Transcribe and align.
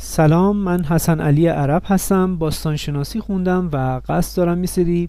سلام 0.00 0.56
من 0.56 0.84
حسن 0.84 1.20
علی 1.20 1.46
عرب 1.46 1.82
هستم 1.86 2.36
باستانشناسی 2.36 3.20
خوندم 3.20 3.70
و 3.72 4.00
قصد 4.08 4.36
دارم 4.36 4.58
میسری 4.58 5.08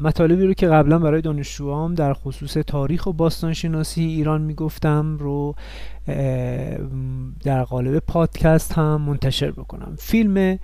مطالبی 0.00 0.46
رو 0.46 0.54
که 0.54 0.66
قبلا 0.66 0.98
برای 0.98 1.20
دانشجوام 1.20 1.94
در 1.94 2.14
خصوص 2.14 2.52
تاریخ 2.52 3.06
و 3.06 3.12
باستانشناسی 3.12 4.04
ایران 4.04 4.42
می‌گفتم 4.42 5.16
رو 5.16 5.54
در 7.44 7.64
قالب 7.64 7.98
پادکست 7.98 8.72
هم 8.72 9.00
منتشر 9.00 9.50
بکنم. 9.50 9.96
فیلم 9.98 10.58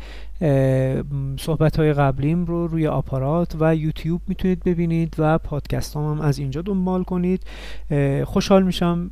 صحبت 1.38 1.76
های 1.76 1.92
قبلیم 1.92 2.44
رو 2.44 2.66
روی 2.66 2.86
آپارات 2.86 3.56
و 3.60 3.76
یوتیوب 3.76 4.20
می‌تونید 4.28 4.64
ببینید 4.64 5.14
و 5.18 5.38
پادکست 5.38 5.96
هم, 5.96 6.02
هم 6.02 6.20
از 6.20 6.38
اینجا 6.38 6.62
دنبال 6.62 7.04
کنید. 7.04 7.42
خوشحال 8.24 8.62
میشم 8.62 9.10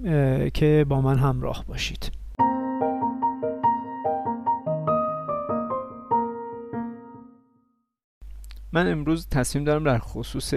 که 0.55 0.87
با 0.89 1.01
من 1.01 1.19
همراه 1.19 1.65
باشید. 1.69 2.20
من 8.73 8.93
امروز 8.93 9.27
تصمیم 9.31 9.65
دارم 9.65 9.85
در 9.85 9.99
خصوص 9.99 10.55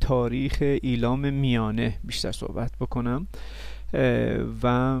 تاریخ 0.00 0.56
ایلام 0.60 1.32
میانه 1.32 1.98
بیشتر 2.04 2.32
صحبت 2.32 2.72
بکنم 2.80 3.26
و 4.62 5.00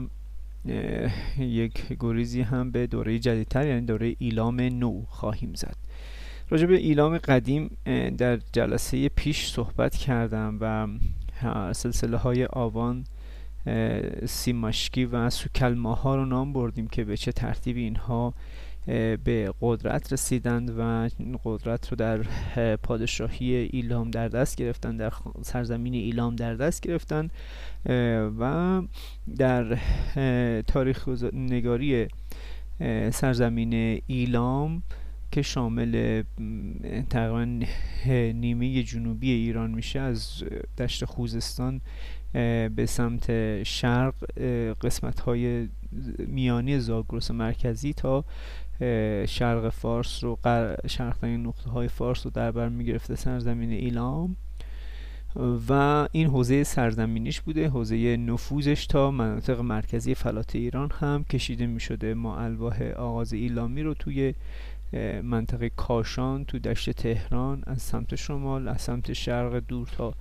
یک 1.38 1.96
گریزی 2.00 2.42
هم 2.42 2.70
به 2.70 2.86
دوره 2.86 3.18
جدیدتر 3.18 3.66
یعنی 3.66 3.86
دوره 3.86 4.16
ایلام 4.18 4.60
نو 4.60 5.02
خواهیم 5.08 5.54
زد. 5.54 5.76
راجع 6.50 6.66
به 6.66 6.76
ایلام 6.76 7.18
قدیم 7.18 7.76
در 8.18 8.36
جلسه 8.52 9.08
پیش 9.08 9.46
صحبت 9.46 9.96
کردم 9.96 10.58
و 10.60 10.88
سلسله 11.72 12.16
های 12.16 12.46
آوان 12.52 13.04
سیماشکی 14.26 15.04
و 15.04 15.30
سوکلماها 15.30 16.16
رو 16.16 16.24
نام 16.24 16.52
بردیم 16.52 16.86
که 16.86 17.04
به 17.04 17.16
چه 17.16 17.32
ترتیبی 17.32 17.82
اینها 17.82 18.34
به 19.24 19.54
قدرت 19.60 20.12
رسیدند 20.12 20.74
و 20.78 21.08
قدرت 21.44 21.88
رو 21.88 21.96
در 21.96 22.22
پادشاهی 22.76 23.54
ایلام 23.54 24.10
در 24.10 24.28
دست 24.28 24.56
گرفتن 24.56 24.96
در 24.96 25.12
سرزمین 25.42 25.94
ایلام 25.94 26.36
در 26.36 26.54
دست 26.54 26.80
گرفتن 26.80 27.30
و 28.38 28.82
در 29.36 29.78
تاریخ 30.62 31.08
نگاری 31.32 32.06
سرزمین 33.12 34.02
ایلام 34.06 34.82
که 35.32 35.42
شامل 35.42 36.22
تقریبا 37.10 37.66
نیمه 38.32 38.82
جنوبی 38.82 39.30
ایران 39.30 39.70
میشه 39.70 40.00
از 40.00 40.44
دشت 40.78 41.04
خوزستان 41.04 41.80
به 42.76 42.86
سمت 42.88 43.62
شرق 43.62 44.14
قسمت 44.80 45.20
های 45.20 45.68
میانی 46.18 46.78
زاگرس 46.78 47.30
مرکزی 47.30 47.92
تا 47.92 48.24
شرق 49.28 49.68
فارس 49.68 50.24
رو 50.24 50.38
شرق 50.86 51.24
نقطه 51.24 51.70
های 51.70 51.88
فارس 51.88 52.26
رو 52.26 52.30
در 52.30 52.50
بر 52.50 52.68
می‌گرفته 52.68 53.14
سرزمین 53.14 53.70
ایلام. 53.70 54.36
و 55.68 56.08
این 56.12 56.26
حوزه 56.26 56.64
سرزمینیش 56.64 57.40
بوده 57.40 57.68
حوزه 57.68 58.16
نفوذش 58.16 58.86
تا 58.86 59.10
مناطق 59.10 59.60
مرکزی 59.60 60.14
فلات 60.14 60.56
ایران 60.56 60.90
هم 61.00 61.24
کشیده 61.24 61.66
می 61.66 61.80
شده 61.80 62.14
ما 62.14 62.38
الواح 62.38 62.82
آغاز 62.82 63.32
ایلامی 63.32 63.82
رو 63.82 63.94
توی 63.94 64.34
منطقه 65.22 65.70
کاشان 65.70 66.44
تو 66.44 66.58
دشت 66.58 66.90
تهران 66.90 67.62
از 67.66 67.82
سمت 67.82 68.14
شمال 68.14 68.68
از 68.68 68.80
سمت 68.80 69.12
شرق 69.12 69.62
دور 69.68 69.88
تا 69.96 70.14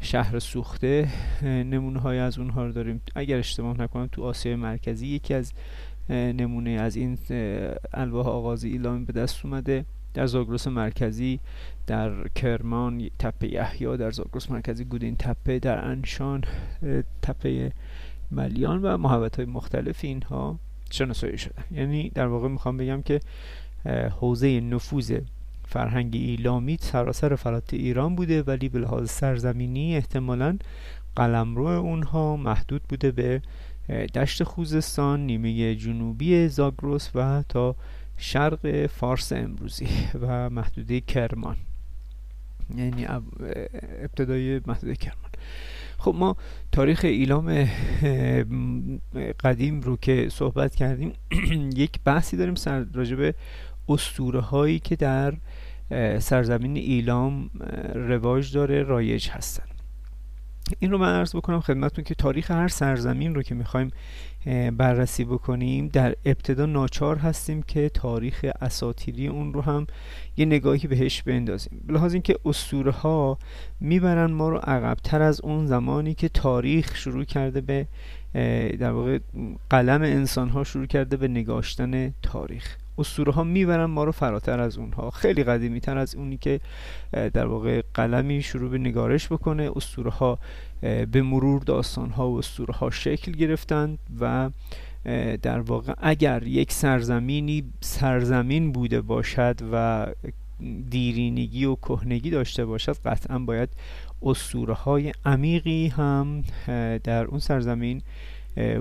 شهر 0.00 0.38
سوخته 0.38 1.08
نمونه 1.42 2.00
های 2.00 2.18
از 2.18 2.38
اونها 2.38 2.66
رو 2.66 2.72
داریم. 2.72 3.00
اگر 3.14 3.38
اشتباه 3.38 3.80
نکنم 3.80 4.08
تو 4.12 4.24
آسیای 4.24 4.56
مرکزی 4.56 5.06
یکی 5.06 5.34
از 5.34 5.52
نمونه 6.08 6.70
از 6.70 6.96
این 6.96 7.18
الواح 7.92 8.26
آغاز 8.26 8.64
ایلامی 8.64 9.04
به 9.04 9.12
دست 9.12 9.44
اومده 9.44 9.84
در 10.14 10.26
زاگرس 10.26 10.68
مرکزی 10.68 11.40
در 11.86 12.28
کرمان 12.28 13.10
تپه 13.18 13.48
یحیی 13.48 13.96
در 13.96 14.10
زاگرس 14.10 14.50
مرکزی 14.50 14.84
گودین 14.84 15.16
تپه 15.16 15.58
در 15.58 15.84
انشان 15.84 16.44
تپه 17.22 17.72
ملیان 18.30 18.82
و 18.82 18.96
محوت 18.96 19.36
های 19.36 19.46
مختلف 19.46 20.04
اینها 20.04 20.58
شناسایی 20.90 21.38
شده. 21.38 21.54
یعنی 21.70 22.10
در 22.10 22.26
واقع 22.26 22.48
می‌خوام 22.48 22.76
بگم 22.76 23.02
که 23.02 23.20
حوزه 24.20 24.60
نفوذ 24.60 25.18
فرهنگ 25.66 26.14
ایلامی 26.14 26.78
سراسر 26.80 27.34
فلات 27.34 27.74
ایران 27.74 28.16
بوده 28.16 28.42
ولی 28.42 28.68
به 28.68 28.78
لحاظ 28.78 29.10
سرزمینی 29.10 29.96
احتمالا 29.96 30.58
قلمرو 31.16 31.66
اونها 31.66 32.36
محدود 32.36 32.82
بوده 32.82 33.10
به 33.10 33.42
دشت 33.88 34.42
خوزستان 34.42 35.26
نیمه 35.26 35.74
جنوبی 35.74 36.48
زاگرس 36.48 37.10
و 37.14 37.42
تا 37.48 37.76
شرق 38.16 38.86
فارس 38.86 39.32
امروزی 39.32 39.88
و 40.22 40.50
محدوده 40.50 41.00
کرمان. 41.00 41.56
یعنی 42.76 43.06
ابتدای 44.02 44.60
محدوده 44.66 44.96
کرمان. 44.96 45.30
خب 45.98 46.14
ما 46.18 46.36
تاریخ 46.72 47.00
ایلام 47.04 47.68
قدیم 49.40 49.80
رو 49.80 49.96
که 49.96 50.28
صحبت 50.32 50.74
کردیم 50.74 51.12
یک 51.76 52.00
بحثی 52.04 52.36
داریم 52.36 52.54
سر 52.54 52.86
راجب 52.94 53.34
اسطوره 53.88 54.40
هایی 54.40 54.78
که 54.78 54.96
در 54.96 55.34
سرزمین 56.18 56.76
ایلام 56.76 57.50
رواج 57.94 58.52
داره 58.52 58.82
رایج 58.82 59.28
هستن. 59.28 59.73
این 60.78 60.90
رو 60.90 60.98
من 60.98 61.14
عرض 61.14 61.36
بکنم 61.36 61.60
خدمتتون 61.60 62.04
که 62.04 62.14
تاریخ 62.14 62.50
هر 62.50 62.68
سرزمین 62.68 63.34
رو 63.34 63.42
که 63.42 63.54
می‌خوایم 63.54 63.90
بررسی 64.76 65.24
بکنیم 65.24 65.88
در 65.88 66.14
ابتدا 66.24 66.66
ناچار 66.66 67.16
هستیم 67.16 67.62
که 67.62 67.88
تاریخ 67.88 68.46
اساتیری 68.60 69.28
اون 69.28 69.52
رو 69.52 69.60
هم 69.60 69.86
یه 70.36 70.46
نگاهی 70.46 70.88
بهش 70.88 71.22
بندازیم. 71.22 71.80
بلحاظ 71.86 72.12
اینکه 72.12 72.38
اسطوره 72.44 72.92
ها 72.92 73.38
می‌برن 73.80 74.30
ما 74.30 74.48
رو 74.48 74.56
عقبتر 74.56 75.22
از 75.22 75.40
اون 75.40 75.66
زمانی 75.66 76.14
که 76.14 76.28
تاریخ 76.28 76.96
شروع 76.96 77.24
کرده 77.24 77.60
به 77.60 77.86
در 78.78 78.90
واقع 78.90 79.18
قلم 79.70 80.02
انسان 80.02 80.48
ها 80.48 80.64
شروع 80.64 80.86
کرده 80.86 81.16
به 81.16 81.28
نگاشتن 81.28 82.14
تاریخ. 82.22 82.76
اسطوره 82.98 83.32
ها 83.32 83.44
می‌برن 83.44 83.84
ما 83.84 84.04
رو 84.04 84.12
فراتر 84.12 84.60
از 84.60 84.78
اونها. 84.78 85.10
خیلی 85.10 85.44
قدیمی 85.44 85.80
تر 85.80 85.98
از 85.98 86.14
اونی 86.14 86.36
که 86.36 86.60
در 87.12 87.46
واقع 87.46 87.82
قلمی 87.94 88.42
شروع 88.42 88.70
به 88.70 88.78
نگارش 88.78 89.32
بکنه. 89.32 89.70
اسطوره 89.76 90.10
ها 90.10 90.38
به 91.10 91.22
مرور 91.22 91.62
داستان 91.62 92.10
ها 92.10 92.30
و 92.30 92.38
اسطوره 92.38 92.74
ها 92.74 92.90
شکل 92.90 93.32
گرفتند 93.32 93.98
و 94.20 94.50
در 95.42 95.60
واقع 95.60 95.94
اگر 95.98 96.42
یک 96.42 96.72
سرزمینی 96.72 97.64
سرزمین 97.80 98.72
بوده 98.72 99.00
باشد 99.00 99.60
و 99.72 100.06
دیرینگی 100.90 101.64
و 101.64 101.74
کهنگی 101.74 102.30
داشته 102.30 102.64
باشد 102.64 102.96
قطعا 103.04 103.38
باید 103.38 103.68
اسطوره 104.22 104.74
های 104.74 105.12
عمیقی 105.24 105.88
هم 105.88 106.44
در 107.04 107.24
اون 107.24 107.38
سرزمین 107.38 108.02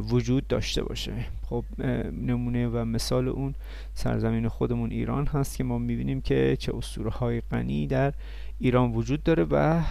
وجود 0.09 0.47
داشته 0.47 0.83
باشه. 0.83 1.13
خب 1.53 1.65
نمونه 2.11 2.67
و 2.67 2.85
مثال 2.85 3.27
اون 3.27 3.55
سرزمین 3.93 4.47
خودمون 4.47 4.91
ایران 4.91 5.25
هست 5.25 5.57
که 5.57 5.63
ما 5.63 5.77
می‌بینیم 5.77 6.21
که 6.21 6.57
چه 6.59 6.75
اسطوره 6.75 7.09
های 7.09 7.41
غنی 7.41 7.87
در 7.87 8.13
ایران 8.59 8.91
وجود 8.91 9.23
داره 9.23 9.43
و 9.51 9.81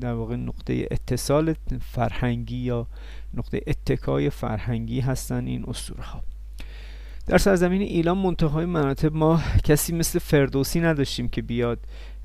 در 0.00 0.12
واقع 0.12 0.36
نقطه 0.36 0.88
اتصال 0.90 1.54
فرهنگی 1.80 2.56
یا 2.56 2.86
نقطه 3.34 3.60
اتکای 3.66 4.30
فرهنگی 4.30 5.00
هستن 5.00 5.46
این 5.46 5.64
اسطوره 5.68 6.04
در 7.26 7.38
سرزمین 7.38 7.82
ایران 7.82 8.18
منتهای 8.18 8.64
مناطق 8.64 9.12
ما 9.12 9.40
کسی 9.64 9.94
مثل 9.94 10.18
فردوسی 10.18 10.80
نداشتیم 10.80 11.28
که 11.28 11.42
بیاد 11.42 11.78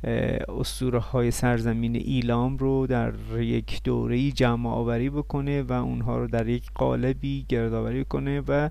اسطوره 0.03 0.99
های 0.99 1.31
سرزمین 1.31 1.95
ایلام 1.95 2.57
رو 2.57 2.87
در 2.87 3.13
یک 3.39 3.83
دوره 3.83 4.31
جمع 4.31 4.69
آوری 4.69 5.09
بکنه 5.09 5.61
و 5.61 5.73
اونها 5.73 6.17
رو 6.17 6.27
در 6.27 6.47
یک 6.47 6.71
قالبی 6.75 7.45
گردآوری 7.49 8.05
کنه 8.05 8.41
و 8.47 8.69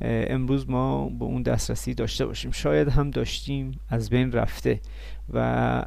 امروز 0.00 0.70
ما 0.70 1.08
به 1.08 1.24
اون 1.24 1.42
دسترسی 1.42 1.94
داشته 1.94 2.26
باشیم. 2.26 2.50
شاید 2.50 2.88
هم 2.88 3.10
داشتیم 3.10 3.80
از 3.88 4.10
بین 4.10 4.32
رفته. 4.32 4.80
و 5.34 5.84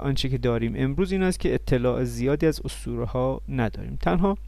آنچه 0.00 0.28
که 0.28 0.38
داریم. 0.38 0.72
امروز 0.76 1.12
این 1.12 1.22
است 1.22 1.40
که 1.40 1.54
اطلاع 1.54 2.04
زیادی 2.04 2.46
از 2.46 2.60
اسطوره 2.64 3.06
ها 3.06 3.40
نداریم. 3.48 3.98
تنها 4.00 4.38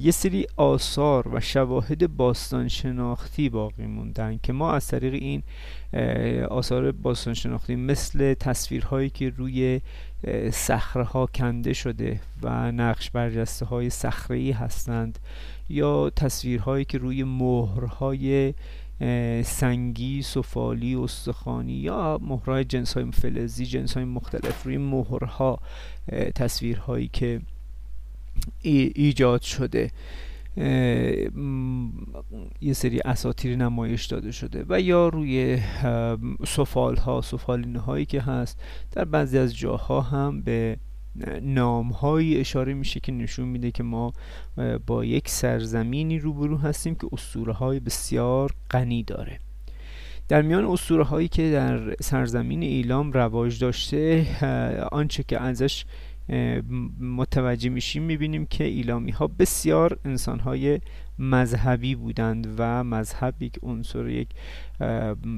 یه 0.00 0.10
سری 0.10 0.46
آثار 0.56 1.28
و 1.28 1.40
شواهد 1.40 2.16
باستان 2.16 2.68
شناختی 2.68 3.48
باقی 3.48 3.86
موندن 3.86 4.38
که 4.42 4.52
ما 4.52 4.72
از 4.72 4.88
طریق 4.88 5.14
این 5.14 5.42
آثار 6.44 6.92
باستان 6.92 7.34
شناختی 7.34 7.76
مثل 7.76 8.34
تصویرهایی 8.34 9.10
که 9.10 9.30
روی 9.30 9.80
صخره 10.52 11.04
ها 11.04 11.26
کنده 11.26 11.72
شده 11.72 12.20
و 12.42 12.72
نقش 12.72 13.10
برجسته 13.10 13.66
های 13.66 13.90
صخره 13.90 14.54
هستند 14.54 15.18
یا 15.68 16.10
تصویرهایی 16.10 16.84
که 16.84 16.98
روی 16.98 17.24
مهرهای 17.24 18.54
سنگی، 19.44 20.22
سفالی، 20.22 20.94
استخوانی 20.94 21.72
یا 21.72 22.18
مهرهای 22.22 22.64
جنس 22.64 22.94
های 22.96 23.10
فلزی، 23.10 23.66
جنس 23.66 23.94
های 23.94 24.04
مختلف 24.04 24.62
روی 24.62 24.78
مهرها 24.78 25.58
تصویرهایی 26.34 27.08
که 27.08 27.40
ایجاد 28.62 29.42
شده. 29.42 29.90
یه 32.60 32.72
سری 32.72 33.00
اساتیر 33.00 33.56
نمایش 33.56 34.04
داده 34.04 34.32
شده 34.32 34.64
و 34.68 34.80
یا 34.80 35.08
روی 35.08 35.58
سفال 36.46 36.96
ها 36.96 37.20
سفالینه 37.20 37.78
هایی 37.78 38.06
که 38.06 38.20
هست 38.20 38.60
در 38.92 39.04
بعضی 39.04 39.38
از 39.38 39.56
جاها 39.56 40.00
هم 40.00 40.40
به 40.42 40.76
نام 41.42 41.88
هایی 41.88 42.40
اشاره 42.40 42.74
میشه 42.74 43.00
که 43.00 43.12
نشون 43.12 43.48
میده 43.48 43.70
که 43.70 43.82
ما 43.82 44.12
با 44.86 45.04
یک 45.04 45.28
سرزمینی 45.28 46.18
روبرو 46.18 46.58
هستیم 46.58 46.94
که 46.94 47.08
اسطوره 47.12 47.52
های 47.52 47.80
بسیار 47.80 48.54
غنی 48.70 49.02
داره. 49.02 49.38
در 50.28 50.42
میان 50.42 50.64
اسطوره 50.64 51.04
هایی 51.04 51.28
که 51.28 51.50
در 51.50 51.94
سرزمین 52.00 52.62
ایلام 52.62 53.12
رواج 53.12 53.58
داشته 53.58 54.26
آنچه 54.92 55.22
که 55.22 55.40
ازش 55.40 55.84
متوجه 57.00 57.68
میشیم 57.68 58.02
می‌بینیم 58.02 58.46
که 58.46 58.64
ایلامی 58.64 59.10
ها 59.10 59.26
بسیار 59.26 59.98
انسان 60.04 60.40
های 60.40 60.80
مذهبی 61.18 61.94
بودند 61.94 62.54
و 62.58 62.84
مذهب 62.84 63.42
یک 63.42 63.58
عنصر 63.62 64.08
یک 64.08 64.28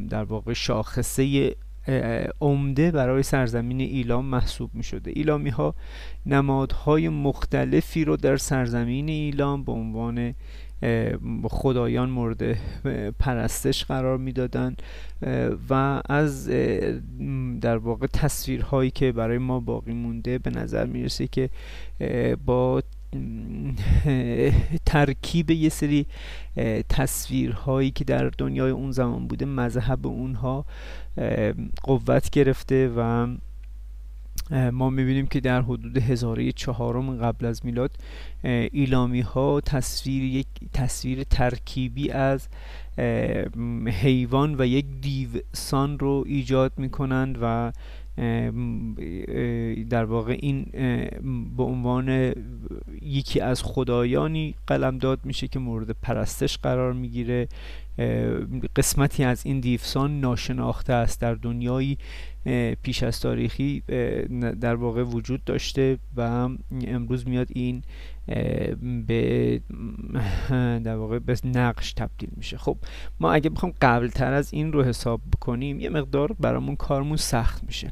در 0.09 0.25
واقع 0.25 0.53
شاخصه 0.53 1.55
عمده 2.41 2.91
برای 2.91 3.23
سرزمین 3.23 3.81
ایلام 3.81 4.25
محسوب 4.25 4.71
می 4.75 4.83
شده 4.83 5.13
ایلامی 5.15 5.51
ها 5.51 5.75
نمادهای 6.27 7.09
مختلفی 7.09 8.05
رو 8.05 8.17
در 8.17 8.37
سرزمین 8.37 9.09
ایلام 9.09 9.65
به 9.65 9.73
عنوان 9.73 10.35
خدایان 11.45 12.11
مورد 12.11 12.59
پرستش 13.19 13.85
قرار 13.85 14.19
می‌دادند 14.19 14.83
و 15.71 16.03
از 16.09 16.49
در 17.61 17.77
واقع 17.77 18.07
تصویرهایی 18.07 18.91
که 18.91 19.13
برای 19.13 19.39
ما 19.39 19.61
باقی 19.61 19.93
مونده 19.93 20.39
به 20.39 20.51
نظر 20.51 20.87
می‌رسه 20.87 21.27
که 21.27 21.51
با 22.47 22.83
ترکیب 24.87 25.51
یه 25.51 25.69
سری 25.69 26.07
تصویرهایی 26.89 27.91
که 27.91 28.05
در 28.05 28.29
دنیای 28.39 28.71
اون 28.71 28.91
زمان 28.91 29.27
بوده 29.27 29.47
مذهب 29.47 30.07
اونها 30.07 30.65
قوت 31.83 32.31
گرفته 32.31 32.93
و 32.97 33.27
ما 34.73 34.91
می‌بینیم 34.91 35.27
که 35.27 35.41
در 35.41 35.63
حدود 35.63 35.99
هزاره 35.99 36.53
چهارم 36.53 37.17
قبل 37.17 37.47
از 37.47 37.67
میلاد 37.67 37.91
ایلامی 38.73 39.21
ها 39.21 39.61
تصویر 39.61 40.23
یک 40.23 40.47
تصویر 40.73 41.23
ترکیبی 41.23 42.11
از 42.11 42.49
حیوان 44.03 44.55
و 44.59 44.67
یک 44.67 44.87
دیوسان 45.01 45.99
رو 45.99 46.25
ایجاد 46.27 46.73
می‌کنند 46.77 47.39
و 47.43 47.73
در 49.91 50.05
واقع 50.05 50.37
این 50.41 50.67
به 51.57 51.63
عنوان 51.63 52.33
یکی 53.03 53.41
از 53.41 53.63
خدایانی 53.63 54.55
قلمداد 54.67 55.21
میشه 55.25 55.49
که 55.49 55.59
مورد 55.59 55.91
پرستش 56.03 56.59
قرار 56.59 56.93
می‌گیره. 56.93 57.49
قسمتی 58.77 59.25
از 59.25 59.47
این 59.47 59.61
دیفسان 59.61 60.21
ناشناخته 60.21 60.93
است 60.93 61.21
در 61.21 61.35
دنیایی 61.35 61.99
پیش 62.83 63.03
از 63.03 63.21
تاریخی 63.21 63.83
در 64.61 64.75
واقع 64.75 65.03
وجود 65.03 65.45
داشته 65.45 65.99
و 66.17 66.49
امروز 66.87 67.29
میاد 67.29 67.49
این 67.53 67.83
به 69.07 69.61
در 70.85 70.97
واقع 70.97 71.19
به 71.19 71.37
نقش 71.45 71.93
تبدیل 71.93 72.31
میشه. 72.37 72.59
خب 72.59 72.77
ما 73.21 73.33
اگه 73.33 73.51
بخوام 73.51 73.73
قبل 73.83 74.09
تر 74.09 74.33
از 74.33 74.53
این 74.53 74.73
رو 74.73 74.83
حساب 74.83 75.21
بکنیم 75.33 75.81
یه 75.81 75.89
مقدار 75.89 76.33
برامون 76.41 76.77
کارمون 76.77 77.17
سخت 77.17 77.65
میشه. 77.65 77.91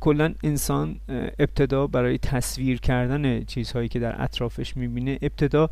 کلا 0.00 0.34
انسان 0.42 1.00
ابتدا 1.38 1.86
برای 1.86 2.18
تصویر 2.18 2.80
کردن 2.80 3.44
چیزهایی 3.44 3.88
که 3.88 3.98
در 3.98 4.22
اطرافش 4.22 4.76
می‌بینه 4.76 5.18
ابتدا 5.22 5.70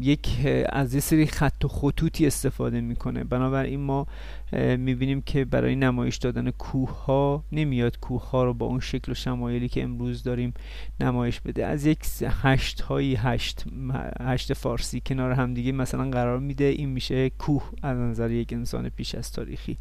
یک 0.00 0.28
از 0.68 0.94
یه 0.94 1.00
سری 1.00 1.26
خط 1.26 1.64
و 1.64 1.68
خطوطی 1.68 2.26
استفاده 2.26 2.80
می‌کنه. 2.80 3.24
بنابراین 3.24 3.80
ما 3.80 4.06
می‌بینیم 4.52 5.22
که 5.22 5.44
برای 5.44 5.76
نمایش 5.76 6.16
دادن 6.16 6.50
کوه 6.50 7.04
ها 7.04 7.44
نمیاد 7.52 7.98
کوه 8.00 8.30
ها 8.30 8.44
رو 8.44 8.54
با 8.54 8.66
اون 8.66 8.80
شکل 8.80 9.12
و 9.12 9.14
شمایلی 9.14 9.68
که 9.68 9.82
امروز 9.82 10.22
داریم 10.22 10.54
نمایش 11.00 11.40
بده. 11.40 11.66
از 11.66 11.86
یک 11.86 11.98
هشت 12.42 12.80
هایی 12.80 13.14
هشت, 13.14 13.64
هشت 14.20 14.52
فارسی 14.52 15.02
کنار 15.06 15.32
همدیگه 15.32 15.72
مثلا 15.72 16.10
قرار 16.10 16.38
میده. 16.38 16.64
این 16.64 16.88
میشه 16.88 17.30
کوه 17.30 17.70
از 17.82 17.98
نظر 17.98 18.30
یک 18.30 18.52
انسان 18.52 18.88
پیش 18.88 19.14
از 19.14 19.32
تاریخی. 19.32 19.76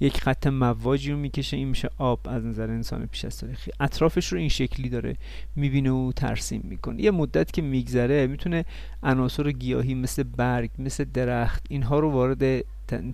یک 0.00 0.20
خط 0.20 0.46
مواجی 0.46 1.12
رو 1.12 1.18
می‌کشه 1.18 1.56
این 1.56 1.68
میشه 1.68 1.90
آب 1.98 2.20
از 2.28 2.44
نظر 2.44 2.70
انسان 2.70 3.06
پیش 3.06 3.24
از 3.24 3.38
تاریخی. 3.38 3.70
اطرافش 3.80 4.32
رو 4.32 4.38
این 4.38 4.48
شکلی 4.48 4.88
داره 4.88 5.16
می‌بینه 5.56 5.90
و 5.90 6.12
ترسیم 6.16 6.62
می‌کنه. 6.64 7.02
یه 7.02 7.10
مدت 7.10 7.52
که 7.52 7.62
میگذره 7.62 8.26
می‌تونه 8.26 8.64
عناصر 9.02 9.50
گیاهی 9.52 9.94
مثل 9.94 10.22
برگ 10.22 10.70
مثل 10.78 11.04
درخت 11.04 11.66
اینها 11.68 11.98
رو 11.98 12.10
وارد 12.10 12.64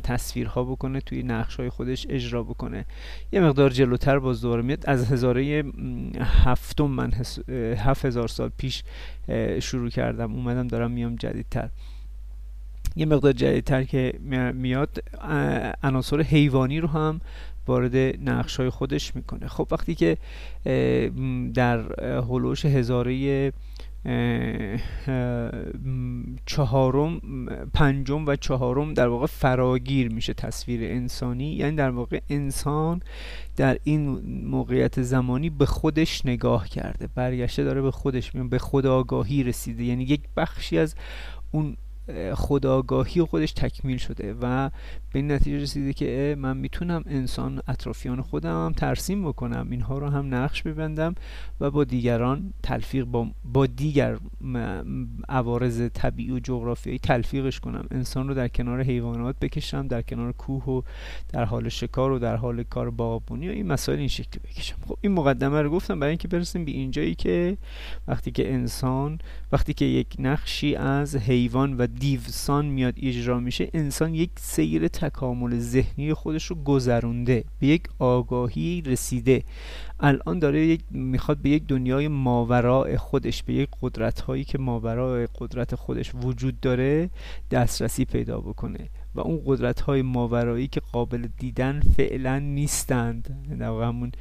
تصویرها 0.03 0.65
بکنه 0.65 1.01
توی 1.01 1.23
نقش 1.23 1.57
های 1.57 1.69
خودش 1.69 2.07
اجرا 2.11 2.43
بکنه. 2.43 2.85
یه 3.33 3.41
مقدار 3.41 3.71
جلوتر 3.71 4.19
باز 4.19 4.41
دوباره 4.41 4.63
میاد. 4.63 4.85
از 4.87 5.13
هزاره 5.13 5.65
هفتم 6.21 6.87
من 6.87 7.13
هفت 7.77 8.05
هزار 8.05 8.29
سال 8.29 8.51
پیش 8.57 8.83
شروع 9.61 9.91
کردم. 9.91 10.33
اومدم 10.33 10.69
دارم 10.69 10.91
میام 10.91 11.17
جدیدتر. 11.17 11.69
یه 12.97 13.07
مقدار 13.07 13.33
جدیدتر 13.33 13.85
که 13.85 14.13
میاد 14.55 14.99
عناصر 15.83 16.21
حیوانی 16.21 16.81
رو 16.81 16.89
هم 16.89 17.21
وارد 17.67 17.97
نقش 18.29 18.57
های 18.57 18.71
خودش 18.71 19.17
می‌کنه. 19.17 19.49
خب 19.49 19.69
وقتی 19.71 19.95
که 19.95 20.17
در 21.55 22.03
هلوش 22.21 22.65
هزاره 22.65 23.53
چهارم 26.47 27.21
پنجم 27.75 28.27
و 28.27 28.37
چهارم 28.37 28.95
در 28.95 29.09
واقع 29.09 29.27
فراگیر 29.27 30.13
میشه 30.13 30.35
تصویر 30.35 30.93
انسانی. 30.93 31.53
یعنی 31.53 31.77
در 31.77 31.91
واقع 31.91 32.21
انسان 32.29 33.03
در 33.57 33.79
این 33.85 34.09
موقعیت 34.45 35.03
زمانی 35.03 35.51
به 35.51 35.67
خودش 35.67 36.27
نگاه 36.27 36.69
کرده 36.69 37.09
برگشته 37.15 37.65
داره 37.65 37.83
به 37.83 37.91
خودش 37.91 38.35
میاد 38.35 38.49
به 38.49 38.59
خداگاهی 38.59 39.43
رسیده. 39.43 39.85
یعنی 39.85 40.05
یک 40.05 40.21
بخشی 40.37 40.79
از 40.79 40.95
اون 41.51 41.77
خداگاهی 42.35 43.23
خودش 43.23 43.53
تکمیل 43.53 43.97
شده 43.97 44.35
و 44.41 44.71
به 45.13 45.19
این 45.19 45.33
نتیجه 45.33 45.63
رسیده 45.63 45.93
که 45.93 46.37
من 46.39 46.57
می‌تونم 46.57 47.03
انسان 47.07 47.63
اطرافیان 47.69 48.23
خودم 48.23 48.67
هم 48.67 48.73
ترسیم 48.73 49.29
بکنم 49.29 49.67
اینها 49.71 49.99
رو 49.99 50.09
هم 50.09 50.35
نقش 50.35 50.63
ببندم 50.63 51.15
و 51.61 51.71
با 51.71 51.85
دیگران 51.85 52.53
تلفیق 52.63 53.05
با, 53.05 53.27
با 53.45 53.67
دیگر 53.67 54.19
عوارض 55.29 55.89
طبیعی 55.95 56.31
و 56.31 56.39
جغرافیایی 56.39 56.99
تلفیقش 56.99 57.61
کنم. 57.61 57.87
انسان 57.91 58.29
رو 58.29 58.35
در 58.35 58.49
کنار 58.49 58.83
حیوانات 58.83 59.37
بکشم 59.41 59.89
در 59.89 60.03
کنار 60.03 60.33
کوه 60.33 60.65
و 60.65 60.83
در 61.29 61.45
حال 61.45 61.69
شکار 61.69 62.13
و 62.13 62.19
در 62.19 62.37
حال 62.37 62.63
کار 62.63 62.91
باغبونی 62.91 63.49
و 63.49 63.53
این 63.53 63.67
مسائل 63.67 63.99
این 63.99 64.09
شکلی 64.09 64.41
بکشم. 64.45 64.77
خب 64.89 64.99
این 65.01 65.13
مقدمه 65.13 65.63
رو 65.63 65.71
گفتم 65.71 66.01
برای 66.01 66.11
اینکه 66.11 66.29
برسیم 66.29 66.65
به 66.65 66.73
اینجایی 66.73 67.15
که 67.15 67.57
وقتی 68.09 68.31
که 68.31 68.53
انسان 68.53 69.19
وقتی 69.53 69.75
که 69.75 69.85
یک 69.85 70.17
نقشی 70.19 70.75
از 70.77 71.17
حیوان 71.17 71.77
و 71.77 71.87
دیوسان 71.99 72.67
میاد 72.67 72.95
اجرا 73.03 73.41
میشه 73.41 73.71
انسان 73.75 74.15
یک 74.15 74.31
سیر 74.37 74.89
تکامل 74.89 75.59
ذهنی 75.59 76.15
خودش 76.15 76.45
رو 76.45 76.57
گذرونده 76.57 77.45
به 77.59 77.67
یک 77.67 77.83
آگاهی 77.99 78.83
رسیده. 78.87 79.43
الان 80.01 80.39
داره 80.39 80.67
یک 80.67 80.81
می‌خواد 80.91 81.39
به 81.39 81.51
یک 81.51 81.67
دنیای 81.67 82.09
ماورای 82.09 82.97
خودش 82.97 83.43
به 83.43 83.53
یک 83.53 83.69
قدرت 83.83 84.21
هایی 84.21 84.45
که 84.45 84.59
ماورای 84.59 85.29
قدرت 85.39 85.75
خودش 85.75 86.13
وجود 86.15 86.61
داره 86.61 87.11
دسترسی 87.51 88.05
پیدا 88.05 88.41
بکنه. 88.41 88.89
و 89.15 89.21
اون 89.21 89.43
قدرت 89.47 89.81
های 89.81 90.03
ماورایی 90.03 90.67
که 90.67 90.81
قابل 90.93 91.29
دیدن 91.39 91.81
فعلا 91.97 92.39
نیستند. 92.39 93.47
در 93.59 93.83
همون 93.83 94.13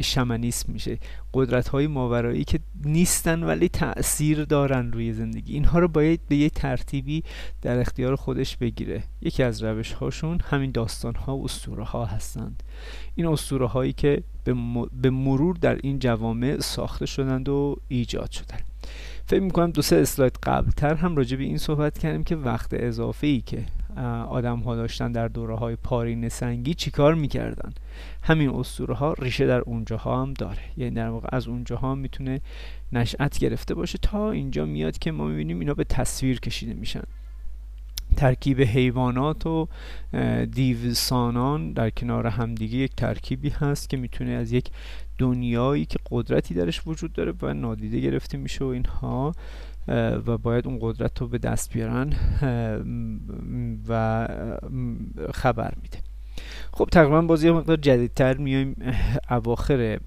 شمنیسم 0.00 0.72
میشه. 0.72 0.98
قدرت 1.34 1.68
های 1.68 1.86
ماورایی 1.86 2.44
که 2.44 2.60
نیستن 2.84 3.42
ولی 3.42 3.68
تاثیر 3.68 4.44
دارن 4.44 4.92
روی 4.92 5.12
زندگی. 5.12 5.54
اینها 5.54 5.78
رو 5.78 5.88
باید 5.88 6.20
به 6.28 6.36
یه 6.36 6.50
ترتیبی 6.50 7.22
در 7.62 7.78
اختیار 7.78 8.16
خودش 8.16 8.56
بگیره. 8.56 9.02
یکی 9.22 9.42
از 9.42 9.62
روش 9.62 9.92
هاشون 9.92 10.38
همین 10.44 10.70
داستان 10.70 11.14
ها 11.14 11.36
و 11.36 11.44
اسطوره 11.44 11.84
ها 11.84 12.04
هستند. 12.04 12.62
این 13.14 13.26
اسطوره 13.26 13.66
هایی 13.66 13.92
که 13.92 14.22
به 15.02 15.10
مرور 15.10 15.56
در 15.56 15.78
این 15.82 15.98
جوامع 15.98 16.58
ساخته 16.60 17.06
شدند 17.06 17.48
و 17.48 17.76
ایجاد 17.88 18.30
شدند. 18.30 18.69
فکر 19.30 19.40
می‌کنم 19.40 19.70
دو 19.70 19.82
سه 19.82 19.96
اسلاید 19.96 20.38
قبلتر 20.42 20.94
هم 20.94 21.16
راجع 21.16 21.36
به 21.36 21.44
این 21.44 21.58
صحبت 21.58 21.98
کردیم 21.98 22.24
که 22.24 22.36
وقت 22.36 22.74
اضافه 22.74 23.26
ای 23.26 23.40
که 23.40 23.64
آدم 24.28 24.58
ها 24.58 24.76
داشتن 24.76 25.12
در 25.12 25.28
دوره 25.28 25.56
های 25.56 25.76
پارین 25.76 26.28
سنگی 26.28 26.74
چیکار 26.74 27.14
می‌کردن؟ 27.14 27.72
همین 28.22 28.50
اسطوره 28.50 28.94
ها 28.94 29.14
ریشه 29.18 29.46
در 29.46 29.60
اونجاها 29.60 30.22
هم 30.22 30.32
داره. 30.32 30.58
یعنی 30.76 30.94
در 30.94 31.08
واقع 31.08 31.28
از 31.32 31.48
اونجاها 31.48 31.92
هم 31.92 31.98
می‌تونه 31.98 32.40
نشأت 32.92 33.38
گرفته 33.38 33.74
باشه 33.74 33.98
تا 34.02 34.30
اینجا 34.30 34.64
میاد 34.64 34.98
که 34.98 35.12
ما 35.12 35.26
می‌بینیم 35.26 35.60
اینا 35.60 35.74
به 35.74 35.84
تصویر 35.84 36.40
کشیده 36.40 36.74
میشن. 36.74 37.02
ترکیب 38.16 38.60
حیوانات 38.60 39.46
و 39.46 39.68
دیوسانان 40.52 41.72
در 41.72 41.90
کنار 41.90 42.26
همدیگه 42.26 42.78
یک 42.78 42.96
ترکیبی 42.96 43.48
هست 43.48 43.90
که 43.90 43.96
می‌تونه 43.96 44.30
از 44.30 44.52
یک 44.52 44.70
دنیایی 45.20 45.84
که 45.84 45.98
قدرتی 46.10 46.54
درش 46.54 46.86
وجود 46.86 47.12
داره 47.12 47.32
و 47.42 47.54
نادیده 47.54 48.00
گرفته 48.00 48.38
میشه 48.38 48.64
و 48.64 48.68
اینها 48.68 49.34
و 50.26 50.38
باید 50.38 50.66
اون 50.66 50.78
قدرت 50.80 51.20
رو 51.20 51.28
به 51.28 51.38
دست 51.38 51.72
بیارن 51.72 52.12
و 53.88 54.28
خبر 55.34 55.74
میده. 55.82 55.98
خب 56.72 56.88
تقریبا 56.92 57.22
بازی 57.22 57.46
یه 57.46 57.52
مقدار 57.52 57.76
جدیدتر 57.76 58.36
میایم. 58.36 58.76
اواخر 59.30 59.98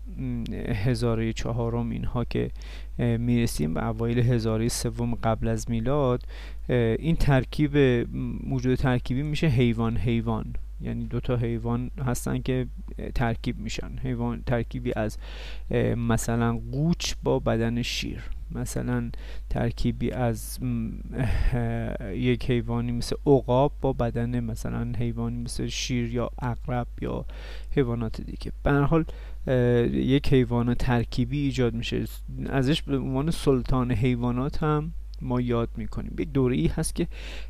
هزاره 0.86 1.34
چهارم 1.34 1.90
اینها 1.90 2.24
که 2.24 2.52
می‌رسیم 2.98 3.74
به 3.74 3.88
اوایل 3.88 4.20
هزاره 4.20 4.68
سوم 4.68 5.16
قبل 5.16 5.48
از 5.48 5.70
میلاد 5.70 6.24
این 7.00 7.16
ترکیب 7.16 7.78
موجود 8.48 8.76
ترکیبی 8.76 9.24
میشه 9.24 9.48
حیوان 9.48 9.98
حیوان. 9.98 10.54
یعنی 10.84 11.06
دو 11.06 11.20
تا 11.20 11.36
حیوان 11.36 11.92
هستن 12.00 12.42
که 12.42 12.68
ترکیب 13.16 13.60
میشن. 13.60 13.98
حیوان 14.04 14.44
ترکیبی 14.46 14.94
از 14.96 15.18
مثلا 15.98 16.60
قوچ 16.72 17.14
با 17.24 17.40
بدن 17.40 17.82
شیر. 17.82 18.24
مثلا 18.52 19.10
ترکیبی 19.50 20.12
از 20.12 20.60
یک 22.14 22.52
حیوانی 22.52 22.92
مثل 22.92 23.16
عقاب 23.26 23.74
با 23.82 23.94
بدن 23.94 24.40
مثلا 24.40 24.94
حیوانی 24.98 25.38
مثل 25.38 25.68
شیر 25.68 26.14
یا 26.14 26.30
اقرب 26.42 26.88
یا 27.02 27.26
حیوانات 27.72 28.22
دیگه. 28.22 28.52
به 28.64 28.72
حال 28.72 29.06
یک 29.94 30.34
حیوان 30.34 30.74
ترکیبی 30.74 31.40
ایجاد 31.40 31.74
میشه. 31.74 32.06
ازش 32.50 32.82
به 32.82 32.98
عنوان 32.98 33.32
سلطان 33.32 33.92
حیوانات 33.92 34.64
هم 34.64 34.92
ما 35.24 35.42
یاد 35.42 35.70
می‌کنیم. 35.78 36.16
یک 36.20 36.32
دوره 36.32 36.56
ای 36.56 36.68
هست 36.68 36.96
که 36.96 37.08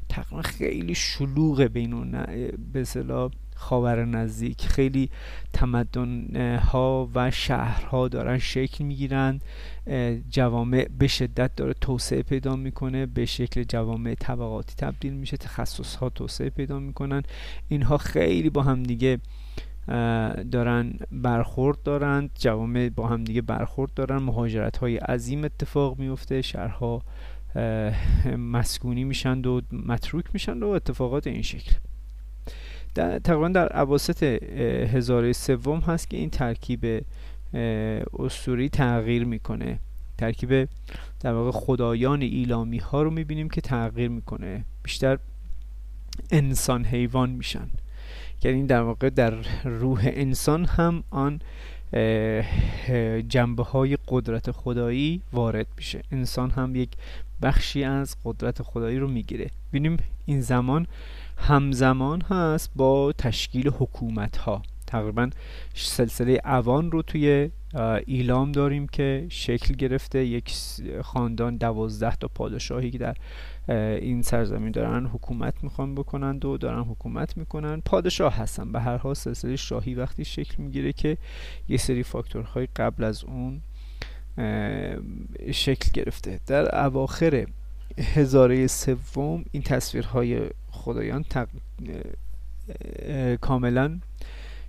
تقریبا 0.09 0.41
خیلی 0.41 0.95
شلوغ 0.95 1.61
بین 1.61 1.93
اون 1.93 2.25
به 2.73 2.85
خاور 3.55 4.05
نزدیک. 4.05 4.61
خیلی 4.61 5.09
تمدن 5.53 6.35
ها 6.57 7.09
و 7.15 7.31
شهرها 7.31 8.07
دارن 8.07 8.37
شکل 8.37 8.83
می‌گیرن. 8.83 9.39
جوامع 10.29 10.87
به 10.99 11.07
شدت 11.07 11.55
داره 11.55 11.73
توسعه 11.73 12.21
پیدا 12.21 12.55
می‌کنه. 12.55 13.05
به 13.05 13.25
شکل 13.25 13.63
جوامع 13.63 14.15
طبقاتی 14.19 14.73
تبدیل 14.77 15.13
میشه. 15.13 15.37
تخصص 15.37 15.95
ها 15.95 16.09
توسعه 16.09 16.49
پیدا 16.49 16.79
می‌کنن. 16.79 17.23
اینها 17.67 17.97
خیلی 17.97 18.49
با 18.49 18.63
هم 18.63 18.83
دیگه 18.83 19.19
دارن 20.51 20.93
برخورد 21.11 21.83
دارند 21.83 22.29
جوامع 22.35 22.89
با 22.89 23.07
هم 23.07 23.23
دیگه 23.23 23.41
برخورد 23.41 23.93
دارن. 23.93 24.17
مهاجرت 24.17 24.77
های 24.77 24.97
عظیم 24.97 25.43
اتفاق 25.43 25.99
میفته 25.99 26.41
شهرها 26.41 27.01
مسکونی 28.37 29.03
میشن 29.03 29.45
و 29.45 29.61
متروک 29.71 30.25
میشن 30.33 30.63
و 30.63 30.67
اتفاقات 30.67 31.27
این 31.27 31.41
شکل. 31.41 31.75
در 32.95 33.19
تقریبا 33.19 33.47
در 33.47 33.67
عواسط 33.67 34.23
هزاره 34.93 35.33
سوم 35.33 35.79
هست 35.79 36.09
که 36.09 36.17
این 36.17 36.29
ترکیب 36.29 37.05
اسطوری 38.19 38.69
تغییر 38.69 39.25
می‌کنه. 39.25 39.79
ترکیب 40.17 40.69
در 41.19 41.33
واقع 41.33 41.51
خدایان 41.51 42.21
ایلامی 42.21 42.77
ها 42.77 43.03
رو 43.03 43.09
می‌بینیم 43.09 43.49
که 43.49 43.61
تغییر 43.61 44.09
می‌کنه. 44.09 44.65
بیشتر 44.83 45.17
انسان 46.31 46.85
حیوان 46.85 47.29
میشن. 47.29 47.69
یعنی 48.43 48.65
در 48.65 48.81
واقع 48.81 49.09
در 49.09 49.33
روح 49.63 50.01
انسان 50.05 50.65
هم 50.65 51.03
آن 51.09 51.39
جنبه 53.27 53.63
های 53.63 53.97
قدرت 54.07 54.51
خدایی 54.51 55.21
وارد 55.33 55.67
میشه. 55.77 56.01
انسان 56.11 56.49
هم 56.49 56.75
یک 56.75 56.89
بخشی 57.43 57.83
از 57.83 58.15
قدرت 58.25 58.61
خدایی 58.61 58.99
رو 58.99 59.07
می‌گیره. 59.07 59.49
ببینیم 59.69 59.97
این 60.25 60.41
زمان 60.41 60.87
همزمان 61.37 62.21
هست 62.21 62.71
با 62.75 63.13
تشکیل 63.17 63.67
حکومت 63.67 64.37
ها 64.37 64.61
تقریبا 64.87 65.29
سلسله 65.73 66.41
اوان 66.45 66.91
رو 66.91 67.01
توی 67.01 67.49
ایلام 68.05 68.51
داریم 68.51 68.87
که 68.87 69.25
شکل 69.29 69.73
گرفته. 69.73 70.25
یک 70.25 70.53
خاندان 71.01 71.57
دوازده 71.57 72.15
تا 72.15 72.27
پادشاهی 72.27 72.91
که 72.91 72.97
در 72.97 73.15
این 73.95 74.21
سرزمین 74.21 74.71
دارن 74.71 75.05
حکومت 75.05 75.63
می‌خوان 75.63 75.95
بکنند 75.95 76.45
و 76.45 76.57
دارن 76.57 76.81
حکومت 76.81 77.37
می‌کنن. 77.37 77.81
پادشاه 77.85 78.35
هستن. 78.35 78.71
به 78.71 78.79
هر 78.79 78.97
حال 78.97 79.13
سلسله 79.13 79.55
شاهی 79.55 79.95
وقتی 79.95 80.25
شکل 80.25 80.63
می‌گیره 80.63 80.93
که 80.93 81.17
یه 81.69 81.77
سری 81.77 82.03
فاکتورهای 82.03 82.67
قبل 82.75 83.03
از 83.03 83.23
اون 83.23 83.61
شکل 85.51 85.89
گرفته. 85.93 86.39
در 86.47 86.85
اواخر 86.85 87.45
هزاره 87.97 88.67
سوم 88.67 89.45
این 89.51 89.63
تصویرهای 89.63 90.49
خدایان 90.71 91.23
تق... 91.23 91.47
کاملا 93.41 93.99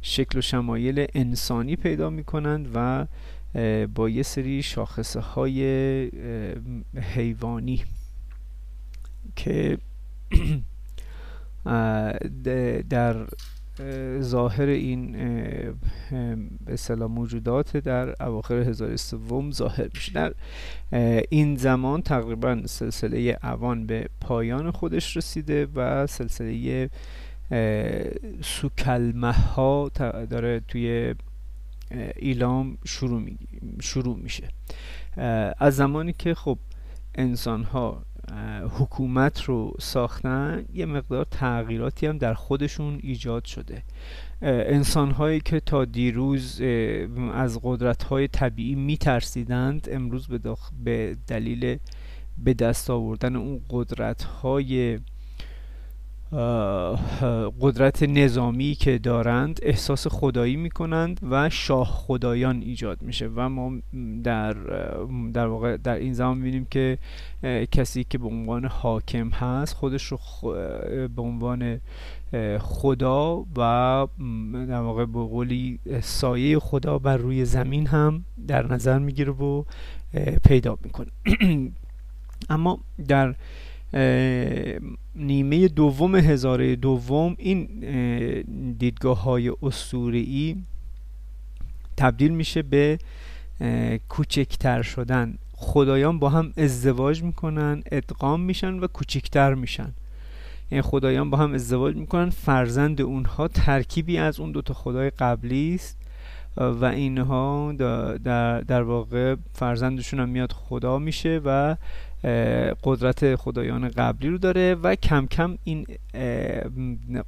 شکل 0.02 0.38
و 0.38 0.42
شمایل 0.42 1.06
انسانی 1.14 1.76
پیدا 1.76 2.11
می 2.11 2.25
کنند 2.25 2.71
و 2.75 3.06
با 3.87 4.09
یه 4.09 4.23
سری 4.23 4.62
شاخصه 4.62 5.21
های 5.21 5.62
حیوانی 7.14 7.85
که 9.37 9.78
در 12.90 13.26
ظاهر 14.20 14.68
این 14.68 15.12
به 16.66 16.72
اصطلاح 16.72 17.10
موجودات 17.10 17.76
در 17.76 18.22
اواخر 18.22 18.54
هزار 18.54 18.96
سوم 18.96 19.50
ظاهر 19.50 19.88
میشه. 19.94 20.12
در 20.12 20.34
این 21.30 21.56
زمان 21.56 22.02
تقریبا 22.02 22.62
سلسله 22.66 23.38
اوان 23.42 23.86
به 23.86 24.08
پایان 24.20 24.70
خودش 24.70 25.16
رسیده 25.16 25.66
و 25.74 26.06
سلسله 26.06 26.90
سوکلمه 28.42 29.32
ها 29.32 29.90
داره 30.30 30.60
توی 30.68 31.14
ایلام 32.16 32.78
شروع, 32.84 33.20
می 33.20 33.38
شروع 33.80 34.16
میشه. 34.16 34.48
از 35.58 35.76
زمانی 35.76 36.12
که 36.12 36.34
خب 36.34 36.58
انسان 37.14 37.62
ها 37.62 38.02
حکومت 38.70 39.42
رو 39.42 39.76
ساختن 39.80 40.64
یه 40.74 40.86
مقدار 40.86 41.26
تغییراتی 41.30 42.06
هم 42.06 42.18
در 42.18 42.34
خودشون 42.34 42.98
ایجاد 43.02 43.44
شده. 43.44 43.82
انسان 44.42 45.10
هایی 45.10 45.40
که 45.40 45.60
تا 45.60 45.84
دیروز 45.84 46.60
از 47.34 47.60
قدرت 47.62 48.02
های 48.02 48.28
طبیعی 48.28 48.74
میترسیدند 48.74 49.88
امروز 49.90 50.26
به, 50.26 50.56
به 50.84 51.16
دلیل 51.26 51.78
به 52.38 52.54
دست 52.54 52.90
آوردن 52.90 53.36
اون 53.36 53.60
قدرت 53.70 54.22
های 54.22 54.98
قدرت 57.60 58.02
نظامی 58.02 58.74
که 58.74 58.98
دارند 58.98 59.60
احساس 59.62 60.06
خدایی 60.06 60.56
می‌کنند 60.56 61.20
و 61.30 61.50
شاه 61.50 61.86
خدایان 61.86 62.62
ایجاد 62.62 63.02
میشه 63.02 63.30
و 63.34 63.48
ما 63.48 63.72
در 64.24 64.52
در 65.32 65.46
واقع 65.46 65.76
در 65.76 65.94
این 65.94 66.12
زمان 66.12 66.38
می‌بینیم 66.38 66.66
که 66.70 66.98
کسی 67.72 68.04
که 68.04 68.18
به 68.18 68.26
عنوان 68.26 68.64
حاکم 68.64 69.28
هست 69.28 69.74
خودش 69.74 70.04
رو 70.04 70.18
به 71.16 71.22
عنوان 71.22 71.80
خدا 72.58 73.44
و 73.56 74.06
در 74.68 74.80
واقع 74.80 75.04
به 75.04 75.18
قولی 75.18 75.78
سایه 76.02 76.58
خدا 76.58 76.98
بر 76.98 77.16
روی 77.16 77.44
زمین 77.44 77.86
هم 77.86 78.24
در 78.48 78.72
نظر 78.72 78.98
می‌گیره 78.98 79.32
و 79.32 79.64
پیدا 80.44 80.78
می‌کنه. 80.84 81.10
اما 82.50 82.78
در 83.08 83.34
نیمه 85.16 85.68
دوم 85.68 86.16
هزاره 86.16 86.76
دوم 86.76 87.34
این 87.38 87.66
دیدگاه 88.78 89.22
های 89.22 89.52
ای 90.12 90.56
تبدیل 91.96 92.32
میشه 92.32 92.62
به 92.62 92.98
کوچکتر 94.08 94.82
شدن. 94.82 95.38
خدایان 95.56 96.18
با 96.18 96.28
هم 96.28 96.52
ازدواج 96.56 97.22
می‌کنن 97.22 97.82
ادغام 97.92 98.40
میشن 98.40 98.78
و 98.78 98.86
کوچکتر 98.86 99.54
میشن. 99.54 99.92
این 100.70 100.82
خدایان 100.82 101.30
با 101.30 101.38
هم 101.38 101.54
ازدواج 101.54 101.96
می‌کنن 101.96 102.30
فرزند 102.30 103.00
اونها 103.00 103.48
ترکیبی 103.48 104.18
از 104.18 104.40
اون 104.40 104.52
دوتا 104.52 104.74
خدای 104.74 105.10
قبلی 105.10 105.74
است 105.74 105.96
و 106.56 106.84
اینها 106.84 107.72
در, 107.72 108.60
در 108.60 108.82
واقع 108.82 109.36
فرزندشون 109.52 110.20
هم 110.20 110.28
میاد 110.28 110.52
خدا 110.52 110.98
میشه 110.98 111.40
و 111.44 111.76
قدرت 112.84 113.36
خدایان 113.36 113.88
قبلی 113.88 114.28
رو 114.28 114.38
داره 114.38 114.74
و 114.74 114.94
کم 114.94 115.26
کم 115.26 115.58
این 115.64 115.86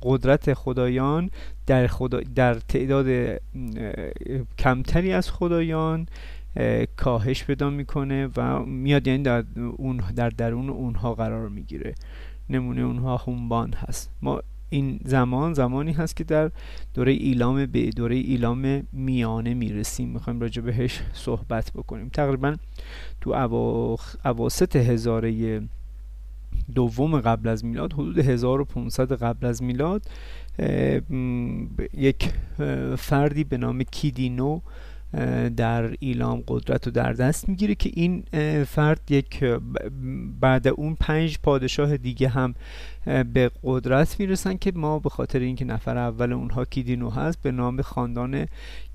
قدرت 0.02 0.54
خدایان 0.54 1.30
در, 1.66 1.86
خدا 1.86 2.20
در 2.20 2.54
تعداد 2.54 3.38
کمتری 4.58 5.12
از 5.12 5.30
خدایان 5.30 6.06
کاهش 6.96 7.44
پیدا 7.44 7.70
می‌کنه 7.70 8.28
و 8.36 8.64
میاد 8.64 9.06
یعنی 9.06 9.22
در, 9.22 9.44
اون 9.76 9.96
در 10.16 10.30
درون 10.30 10.70
اونها 10.70 11.14
قرار 11.14 11.48
می‌گیره. 11.48 11.94
نمونه 12.50 12.80
اونها 12.82 13.16
هومبان 13.16 13.72
هست. 13.72 14.10
ما 14.22 14.42
این 14.70 15.00
زمان 15.04 15.54
زمانی 15.54 15.92
هست 15.92 16.16
که 16.16 16.25
در 16.25 16.50
دوره 16.94 17.12
ایلام 17.12 17.66
به 17.66 17.90
دوره 17.90 18.16
ایلام 18.16 18.82
میانه 18.92 19.54
می‌رسیم. 19.54 20.08
می‌خوایم 20.08 20.40
راجع 20.40 20.62
بهش 20.62 21.02
صحبت 21.12 21.73
بکنیم. 21.73 22.08
تقریبا 22.08 22.56
تو 23.20 23.30
اواسط 24.25 24.76
هزاره 24.76 25.62
دوم 26.75 27.20
قبل 27.20 27.49
از 27.49 27.64
میلاد 27.64 27.92
حدود 27.92 28.18
1500 28.18 29.12
قبل 29.12 29.46
از 29.46 29.62
میلاد 29.62 30.02
یک 31.94 32.32
فردی 32.96 33.44
به 33.44 33.56
نام 33.56 33.82
کیدینو 33.82 34.61
در 35.56 35.96
ایلام 36.00 36.42
قدرت 36.49 36.87
رو 36.87 36.92
در 36.92 37.12
دست 37.12 37.49
می‌گیره 37.49 37.75
که 37.75 37.90
این 37.94 38.25
فرد 38.64 39.00
یک 39.11 39.44
بعد 40.40 40.68
اون 40.68 40.94
پنج 41.00 41.38
پادشاه 41.42 41.96
دیگه 41.96 42.28
هم 42.28 42.54
به 43.04 43.50
قدرت 43.64 44.20
می‌رسن 44.20 44.56
که 44.56 44.73
ما 44.75 44.99
به 44.99 45.08
خاطر 45.08 45.38
اینکه 45.38 45.64
نفر 45.64 45.99
اول 45.99 46.32
اونها 46.32 46.64
کیدینو 46.64 47.11
هست 47.11 47.42
به 47.42 47.52
نام 47.52 47.82
خاندان 47.82 48.46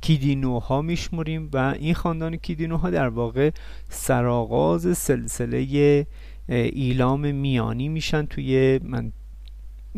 کیدینوها 0.02 0.82
میشمریم 0.82 1.50
و 1.54 1.58
این 1.80 1.94
خاندان 1.94 2.36
کیدینوها 2.36 2.90
در 2.90 3.08
واقع 3.08 3.52
سرآغاز 3.90 4.98
سلسله 4.98 6.06
ایلام 6.50 7.36
میانی 7.36 7.90
میشن 7.90 8.26
توی 8.26 8.80
من 8.84 9.12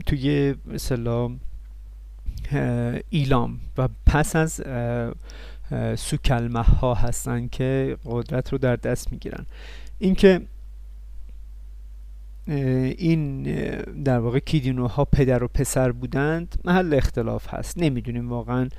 توی 0.06 0.56
مثلا 0.66 1.32
ایلام 3.10 3.60
و 3.78 3.90
پس 4.06 4.36
از 4.36 4.62
سوکلمه 5.96 6.62
ها 6.62 6.94
هستن 6.94 7.48
که 7.48 7.98
قدرت 8.06 8.52
رو 8.52 8.58
در 8.58 8.76
دست 8.76 9.12
می‌گیرن. 9.12 9.46
اینکه 10.00 10.42
این 12.48 13.44
در 14.04 14.20
واقع 14.20 14.40
کیدینوها 14.40 15.06
پدر 15.06 15.44
و 15.44 15.48
پسر 15.48 15.92
بودند 15.92 16.56
محل 16.66 16.94
اختلاف 16.94 17.54
هست. 17.54 17.78
نمی‌دونیم 17.78 18.30
واقعا 18.30 18.70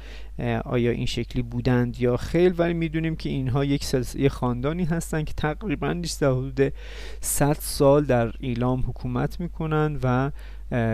آیا 0.65 0.91
این 0.91 1.07
شکلی 1.07 1.43
بودند 1.43 2.01
یا 2.01 2.17
خیل 2.17 2.55
ولی 2.59 2.75
می‌دونیم 2.75 3.17
که 3.17 3.29
اینها 3.29 3.65
یک 3.65 3.85
سلسله 3.85 4.29
خاندانی 4.29 4.85
هستند 4.85 5.25
که 5.25 5.33
تقریبا 5.37 6.03
در 6.21 6.31
حدود 6.31 6.73
100 7.21 7.57
سال 7.61 8.05
در 8.05 8.33
ایلام 8.41 8.81
حکومت 8.81 9.41
می‌کنند 9.41 10.01
و 10.03 10.31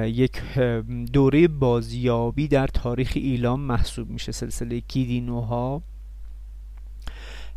یک 0.07 0.43
دوره 1.13 1.49
بازیابی 1.49 2.49
در 2.49 2.67
تاریخ 2.67 3.13
ایلام 3.15 3.61
محسوب 3.61 4.11
میشه. 4.11 4.33
سلسله 4.33 4.81
کیدینوها 4.81 5.83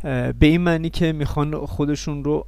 به 0.02 0.34
این 0.40 0.60
معنی 0.60 0.90
که 0.90 1.12
می‌خوان 1.12 1.66
خودشون 1.66 2.24
رو 2.24 2.46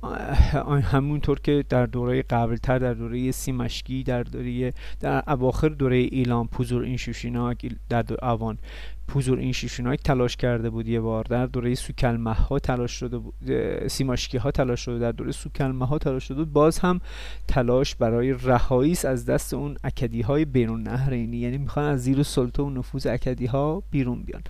همونطور 0.82 1.40
که 1.40 1.64
در 1.68 1.86
دوره 1.86 2.22
قبلتر 2.22 2.78
در 2.78 2.94
دوره 2.94 3.30
سیمشکی 3.30 4.02
در 4.02 4.22
دوره 4.22 4.72
در 5.00 5.22
اواخر 5.26 5.68
دوره 5.68 5.96
ایلام 5.96 6.48
پوزور 6.48 6.82
این 6.82 6.96
شوشیناک 6.96 7.72
در 7.88 8.04
اوان 8.22 8.58
پوزور 9.08 9.38
این 9.38 9.52
شیشوناک 9.52 10.02
تلاش 10.02 10.36
کرده 10.36 10.70
بود 10.70 10.88
یه 10.88 11.00
بار 11.00 11.24
در 11.24 11.46
دوره 11.46 11.74
سوکلمه 11.74 12.32
ها 12.32 12.58
تلاش 12.58 12.92
شده 12.92 13.18
بود 13.18 13.34
سیماشکی 13.88 14.38
ها 14.38 14.50
تلاش 14.50 14.80
شده 14.80 14.98
در 14.98 15.12
دوره 15.12 15.32
سوکلمه 15.32 15.86
ها 15.86 15.98
تلاش 15.98 16.24
شده 16.24 16.38
بود 16.38 16.52
باز 16.52 16.78
هم 16.78 17.00
تلاش 17.48 17.94
برای 17.94 18.32
رهایی 18.32 18.96
از 19.04 19.26
دست 19.26 19.54
اون 19.54 19.76
اکدی 19.84 20.20
های 20.20 20.44
بیرون 20.44 20.82
نهرینی 20.82 21.36
یعنی 21.36 21.58
می‌خوان 21.58 21.84
از 21.84 22.02
زیر 22.02 22.22
سلطه 22.22 22.62
و 22.62 22.70
نفوذ 22.70 23.06
اکدی 23.06 23.46
ها 23.46 23.82
بیرون 23.90 24.22
بیان. 24.22 24.42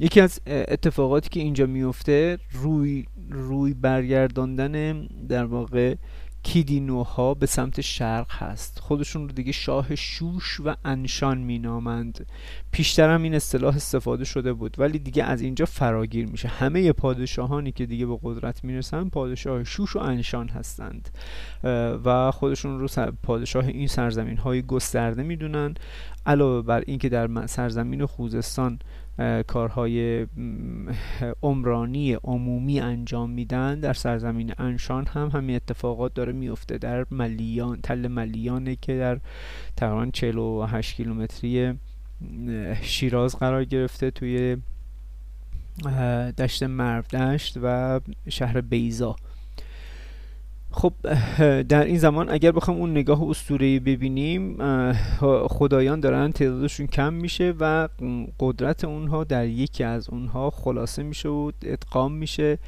یکی 0.00 0.20
از 0.20 0.40
اتفاقاتی 0.46 1.28
که 1.28 1.40
اینجا 1.40 1.66
میفته 1.66 2.38
روی 2.52 3.04
روی 3.30 3.74
برگرداندن 3.74 5.06
در 5.28 5.44
واقع 5.44 5.94
کیدینوها 6.42 7.34
به 7.34 7.46
سمت 7.46 7.80
شرق 7.80 8.32
هست. 8.32 8.78
خودشون 8.78 9.22
رو 9.22 9.28
دیگه 9.28 9.52
شاه 9.52 9.94
شوش 9.94 10.60
و 10.64 10.74
انشان 10.84 11.38
مینامند. 11.38 12.26
پیشتر 12.70 13.14
هم 13.14 13.22
این 13.22 13.34
اصطلاح 13.34 13.76
استفاده 13.76 14.24
شده 14.24 14.52
بود. 14.52 14.74
ولی 14.78 14.98
دیگه 14.98 15.24
از 15.24 15.40
اینجا 15.40 15.64
فراگیر 15.64 16.26
میشه. 16.26 16.48
همه 16.48 16.92
پادشاهانی 16.92 17.72
که 17.72 17.86
دیگه 17.86 18.06
به 18.06 18.18
قدرت 18.22 18.64
می‌رسن 18.64 19.08
پادشاه 19.08 19.64
شوش 19.64 19.96
و 19.96 19.98
انشان 19.98 20.48
هستند. 20.48 21.08
و 22.04 22.30
خودشون 22.30 22.80
رو 22.80 22.88
پادشاه 23.22 23.66
این 23.66 23.88
سرزمین 23.88 24.36
های 24.36 24.62
گسترده 24.62 25.22
می‌دونن. 25.22 25.74
علاوه 26.26 26.66
بر 26.66 26.82
اینکه 26.86 27.08
در 27.08 27.46
سرزمین 27.46 28.06
خوزستان 28.06 28.78
کارهای 29.46 30.26
عمرانی 31.42 32.12
عمومی 32.12 32.80
انجام 32.80 33.30
میدن 33.30 33.80
در 33.80 33.92
سرزمین 33.92 34.52
انشان 34.58 35.06
هم 35.06 35.28
همین 35.28 35.56
اتفاقات 35.56 36.14
داره 36.14 36.32
میفته 36.32 36.78
در 36.78 37.06
ملیان 37.10 37.80
تل 37.80 38.08
ملیانه 38.08 38.76
که 38.76 38.98
در 38.98 39.20
تقریبا 39.76 40.10
48 40.10 40.94
کیلومتری 40.94 41.74
شیراز 42.82 43.36
قرار 43.36 43.64
گرفته 43.64 44.10
توی 44.10 44.56
دشت 46.38 46.62
مرو 46.62 47.02
دشت 47.02 47.58
و 47.62 48.00
شهر 48.28 48.60
بیزا 48.60 49.16
خب 50.76 50.92
در 51.62 51.84
این 51.84 51.98
زمان 51.98 52.30
اگر 52.30 52.52
بخوام 52.52 52.76
اون 52.76 52.90
نگاه 52.90 53.22
اسطوره‌ای 53.28 53.78
ببینیم 53.78 54.56
خدایان 55.48 56.00
دارن 56.00 56.32
تعدادشون 56.32 56.86
کم 56.86 57.12
میشه 57.12 57.54
و 57.60 57.88
قدرت 58.40 58.84
اونها 58.84 59.24
در 59.24 59.46
یکی 59.46 59.84
از 59.84 60.10
اونها 60.10 60.50
خلاصه 60.50 61.02
میشه 61.02 61.28
و 61.28 61.52
ادغام 61.62 62.12
میشه 62.12 62.58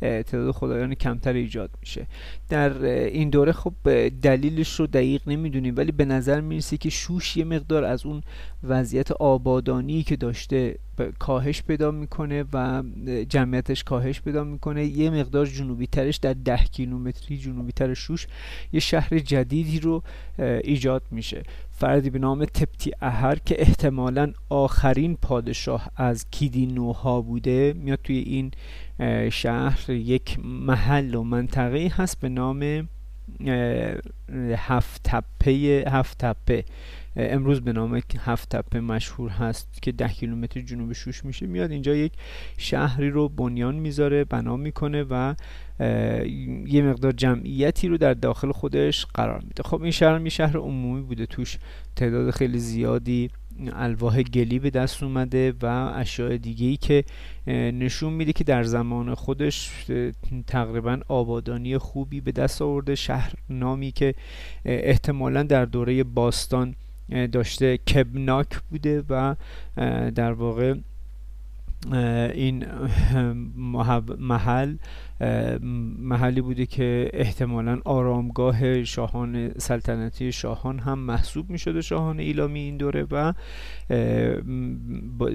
تعداد 0.00 0.50
خدایان 0.50 0.94
کمتر 0.94 1.32
ایجاد 1.32 1.70
میشه. 1.80 2.06
در 2.48 2.84
این 2.84 3.30
دوره 3.30 3.52
خب 3.52 3.72
دلیلش 4.22 4.80
رو 4.80 4.86
دقیق 4.86 5.22
نمی‌دونیم 5.26 5.76
ولی 5.76 5.92
به 5.92 6.04
نظر 6.04 6.40
می‌رسه 6.40 6.76
که 6.76 6.90
شوش 6.90 7.36
یه 7.36 7.44
مقدار 7.44 7.84
از 7.84 8.06
اون 8.06 8.22
وضعیت 8.64 9.12
آبادانی 9.12 10.02
که 10.02 10.16
داشته 10.16 10.78
کاهش 11.18 11.62
پیدا 11.62 11.90
می‌کنه 11.90 12.44
و 12.52 12.82
جمعیتش 13.28 13.84
کاهش 13.84 14.20
پیدا 14.20 14.44
می‌کنه. 14.44 14.84
یه 14.84 15.10
مقدار 15.10 15.46
جنوبی 15.46 15.86
ترش 15.86 16.16
در 16.16 16.32
ده 16.32 16.64
کیلومتری 16.64 17.38
جنوبی 17.38 17.72
تر 17.72 17.94
شوش 17.94 18.26
یه 18.72 18.80
شهر 18.80 19.18
جدیدی 19.18 19.80
رو 19.80 20.02
ایجاد 20.38 21.02
میشه. 21.10 21.42
فردی 21.70 22.10
به 22.10 22.18
نام 22.18 22.44
تپتی 22.44 22.92
اهر 23.00 23.38
که 23.44 23.62
احتمالا 23.62 24.32
آخرین 24.48 25.16
پادشاه 25.16 25.90
از 25.96 26.26
کیدینوها 26.30 27.20
بوده 27.20 27.74
میاد 27.76 27.98
توی 28.04 28.18
این 28.18 28.50
شهر. 29.30 29.90
یک 29.90 30.38
محل 30.44 31.14
و 31.14 31.22
منطقه 31.22 31.92
هست 31.96 32.20
به 32.20 32.28
نام 32.28 32.88
هفت 34.56 35.00
تپه 35.04 35.84
هفت 35.86 36.18
تپه 36.18 36.64
امروز 37.18 37.60
به 37.60 37.72
نام 37.72 38.00
هفت 38.18 38.48
تپه 38.48 38.80
مشهور 38.80 39.30
هست 39.30 39.82
که 39.82 39.92
ده 39.92 40.08
کیلومتر 40.08 40.60
جنوب 40.60 40.92
شوش 40.92 41.24
میشه 41.24 41.46
میاد 41.46 41.70
اینجا 41.70 41.94
یک 41.94 42.12
شهری 42.56 43.10
رو 43.10 43.28
بنیان 43.28 43.74
می‌ذاره 43.74 44.24
بنا 44.24 44.56
می‌کنه 44.56 45.02
و 45.10 45.34
یه 46.66 46.82
مقدار 46.82 47.12
جمعیتی 47.12 47.88
رو 47.88 47.98
در 47.98 48.14
داخل 48.14 48.52
خودش 48.52 49.06
قرار 49.06 49.40
میده. 49.40 49.62
خب 49.62 49.82
این 49.82 49.90
شهر 49.90 50.18
می 50.18 50.30
شهر 50.30 50.56
عمومی 50.56 51.02
بوده 51.02 51.26
توش 51.26 51.58
تعداد 51.96 52.30
خیلی 52.30 52.58
زیادی 52.58 53.30
الواح 53.72 54.22
گلی 54.22 54.58
به 54.58 54.70
دست 54.70 55.02
اومده 55.02 55.54
و 55.62 55.66
اشیاء 55.94 56.36
دیگه 56.36 56.76
که 56.76 57.04
نشون 57.72 58.12
میده 58.12 58.32
که 58.32 58.44
در 58.44 58.62
زمان 58.62 59.14
خودش 59.14 59.70
تقریبا 60.46 61.00
آبادانی 61.08 61.78
خوبی 61.78 62.20
به 62.20 62.32
دست 62.32 62.62
آورده. 62.62 62.94
شهر 62.94 63.32
نامی 63.50 63.92
که 63.92 64.14
احتمالا 64.64 65.42
در 65.42 65.64
دوره 65.64 66.04
باستان 66.04 66.74
داشته 67.32 67.78
کبناک 67.78 68.60
بوده 68.70 69.04
و 69.08 69.34
در 70.10 70.32
واقع 70.32 70.74
این 72.34 72.66
محل 74.18 74.76
محلی 75.98 76.40
بوده 76.40 76.66
که 76.66 77.10
احتمالا 77.12 77.80
آرامگاه 77.84 78.84
شاهان 78.84 79.50
سلطنتی 79.58 80.32
شاهان 80.32 80.78
هم 80.78 80.98
محسوب 80.98 81.50
می 81.50 81.58
شده 81.58 81.80
شاهان 81.80 82.20
ایلامی 82.20 82.60
این 82.60 82.76
دوره 82.76 83.06
و 83.10 83.32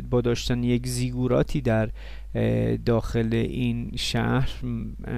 با 0.10 0.22
داشتن 0.22 0.64
یک 0.64 0.88
زیگوراتی 0.88 1.62
در 1.62 1.90
داخل 2.86 3.30
این 3.34 3.92
شهر 3.96 4.66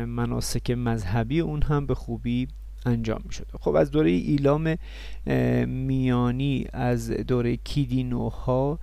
مناسک 0.08 0.72
مذهبی 0.72 1.40
اون 1.40 1.62
هم 1.62 1.86
به 1.86 1.96
خوبی 1.96 2.48
انجام 2.86 3.22
می 3.26 3.34
شده 3.34 3.48
خب 3.60 3.76
از 3.76 3.92
دوره 3.92 4.10
ایلام 4.10 4.76
میانی 5.68 6.68
از 6.74 7.12
دوره 7.12 7.58
کیدینوها 7.58 8.80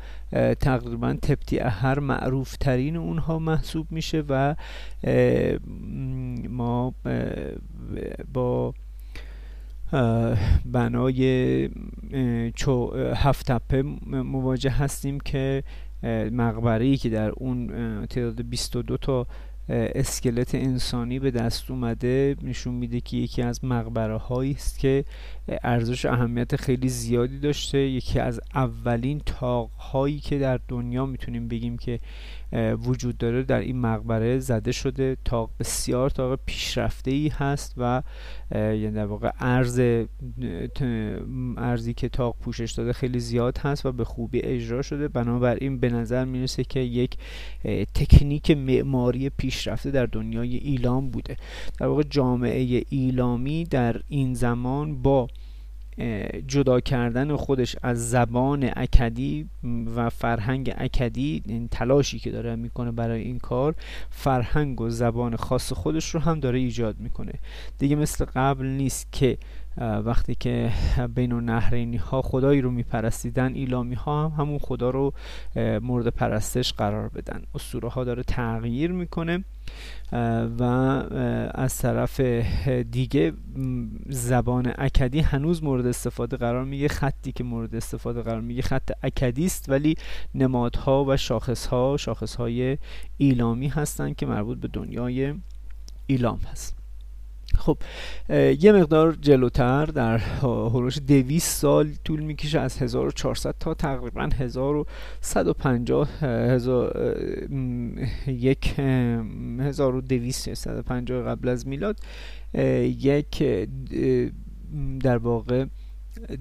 تقریبا 0.60 1.16
تپتی 1.22 1.60
اهر 1.60 1.98
معروف 1.98 2.56
ترین 2.56 2.96
اونها 2.96 3.38
محسوب 3.38 3.86
میشه 3.90 4.24
و 4.28 4.54
ما 6.48 6.94
با 8.32 8.74
بنای 10.64 11.68
هفت 13.14 13.46
تپه 13.46 13.82
مواجه 14.06 14.70
هستیم 14.70 15.20
که 15.20 15.64
مقبره 16.32 16.96
که 16.96 17.08
در 17.08 17.30
اون 17.30 17.66
تعداد 18.06 18.42
22 18.50 18.96
تا 18.96 19.26
اسکلت 19.68 20.54
انسانی 20.54 21.18
به 21.18 21.30
دست 21.30 21.70
اومده. 21.70 22.36
نشون 22.42 22.74
میده 22.74 23.00
که 23.00 23.16
یکی 23.16 23.42
از 23.42 23.64
مقبره 23.64 24.16
هایی 24.16 24.52
است 24.52 24.78
که 24.78 25.04
ارزش 25.62 26.04
اهمیت 26.04 26.56
خیلی 26.56 26.88
زیادی 26.88 27.38
داشته. 27.38 27.78
یکی 27.78 28.18
از 28.18 28.40
اولین 28.54 29.22
تاق 29.26 29.70
هایی 29.70 30.20
که 30.20 30.38
در 30.38 30.60
دنیا 30.68 31.06
می‌تونیم 31.06 31.48
بگیم 31.48 31.78
که 31.78 32.00
وجود 32.86 33.18
داره 33.18 33.42
در 33.42 33.60
این 33.60 33.80
مقبره 33.80 34.38
زده 34.38 34.72
شده 34.72 35.16
تاق 35.24 35.50
بسیار 35.60 36.10
تاق 36.10 36.40
پیشرفته 36.46 37.10
ای 37.10 37.28
هست 37.28 37.74
و 37.76 38.02
یعنی 38.54 38.90
در 38.90 39.06
واقع 39.06 39.30
ارز 39.40 39.80
ارزی 41.56 41.94
که 41.94 42.08
تاق 42.08 42.36
پوشش 42.40 42.72
داده 42.72 42.92
خیلی 42.92 43.20
زیاد 43.20 43.58
هست 43.58 43.86
و 43.86 43.92
به 43.92 44.04
خوبی 44.04 44.40
اجرا 44.40 44.82
شده. 44.82 45.08
بنابراین 45.08 45.80
به 45.80 45.88
نظر 45.88 46.24
می‌رسه 46.24 46.64
که 46.64 46.80
یک 46.80 47.16
تکنیک 47.94 48.50
معماری 48.50 49.30
پیشرفته 49.30 49.90
در 49.90 50.06
دنیای 50.06 50.56
ایلام 50.56 51.10
بوده. 51.10 51.36
در 51.80 51.86
واقع 51.86 52.02
جامعه 52.02 52.84
ایلامی 52.88 53.64
در 53.64 54.00
این 54.08 54.34
زمان 54.34 55.02
با 55.02 55.28
جدا 56.46 56.80
کردن 56.80 57.36
خودش 57.36 57.76
از 57.82 58.10
زبان 58.10 58.70
اکدی 58.76 59.48
و 59.96 60.10
فرهنگ 60.10 60.74
اکدی 60.76 61.42
این 61.46 61.68
تلاشی 61.68 62.18
که 62.18 62.30
داره 62.30 62.56
می‌کنه 62.56 62.92
برای 62.92 63.22
این 63.22 63.38
کار 63.38 63.74
فرهنگ 64.10 64.80
و 64.80 64.90
زبان 64.90 65.36
خاص 65.36 65.72
خودش 65.72 66.14
رو 66.14 66.20
هم 66.20 66.40
داره 66.40 66.58
ایجاد 66.58 67.00
می‌کنه. 67.00 67.32
دیگه 67.78 67.96
مثل 67.96 68.24
قبل 68.24 68.66
نیست 68.66 69.12
که 69.12 69.38
وقتی 69.76 70.34
که 70.34 70.72
بین 71.14 71.32
نهرینی 71.32 71.96
ها 71.96 72.22
خدایی 72.22 72.60
رو 72.60 72.70
میپرستیدن 72.70 73.54
ایلامی 73.54 73.94
ها 73.94 74.28
هم 74.28 74.40
همون 74.40 74.58
خدا 74.58 74.90
رو 74.90 75.12
مورد 75.56 76.08
پرستش 76.08 76.72
قرار 76.72 77.08
بدن. 77.08 77.42
اسطوره 77.54 77.88
ها 77.88 78.04
داره 78.04 78.22
تغییر 78.22 78.92
می‌کنه 78.92 79.44
و 80.58 80.62
از 81.54 81.78
طرف 81.78 82.20
دیگه 82.90 83.32
زبان 84.08 84.72
اکدی 84.78 85.20
هنوز 85.20 85.62
مورد 85.62 85.86
استفاده 85.86 86.36
قرار 86.36 86.64
میگه 86.64 86.88
خطی 86.88 87.32
که 87.32 87.44
مورد 87.44 87.74
استفاده 87.74 88.22
قرار 88.22 88.40
میگه 88.40 88.62
خط 88.62 88.90
اکدی 89.02 89.44
است 89.44 89.68
ولی 89.68 89.96
نمادها 90.34 91.04
و 91.04 91.16
شاخصها 91.16 91.96
شاخصهای 91.96 92.78
ایلامی 93.16 93.68
هستند 93.68 94.16
که 94.16 94.26
مربوط 94.26 94.58
به 94.58 94.68
دنیای 94.68 95.34
ایلام 96.06 96.40
هست. 96.50 96.81
خب 97.58 97.78
یه 98.60 98.72
مقدار 98.72 99.12
جلوتر 99.12 99.86
در 99.86 100.18
هلوش 100.42 100.98
دویست 101.08 101.60
سال 101.60 101.90
طول 102.04 102.20
می‌کشه 102.20 102.60
از 102.60 102.78
1400 102.78 103.54
تا 103.60 103.74
تقریبا 103.74 104.28
1150 104.38 106.08
هزار 106.22 107.16
یک 108.26 108.74
1200 108.78 110.54
150 110.54 111.22
قبل 111.22 111.48
از 111.48 111.68
میلاد 111.68 112.00
یک 112.98 113.44
در 115.00 115.16
واقع 115.16 115.64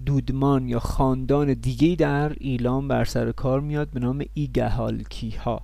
دودمان 0.06 0.70
یا 0.70 0.80
خاندان 0.80 1.54
دیگه 1.54 1.96
در 1.96 2.34
ایلام 2.40 2.88
بر 2.88 3.06
سر 3.06 3.32
کار 3.32 3.60
میاد 3.60 3.90
به 3.90 4.00
نام 4.00 4.26
ایگهالکی 4.34 5.30
ها 5.30 5.62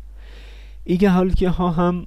ایگه 0.89 1.10
هالکی 1.10 1.45
ها 1.45 1.71
هم 1.71 2.06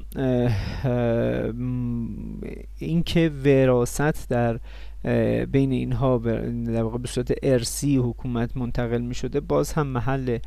اینکه 2.79 3.31
وراست 3.45 4.29
در 4.29 4.61
بین 5.45 5.73
اینها 5.73 6.19
در 6.67 6.83
واقع 6.83 6.99
به 6.99 7.09
صورت 7.09 7.33
ارسی 7.43 7.97
حکومت 7.97 8.57
منتقل 8.57 9.01
می 9.01 9.15
شده 9.15 9.41
باز 9.41 9.73
هم 9.73 9.87
محل 9.87 10.39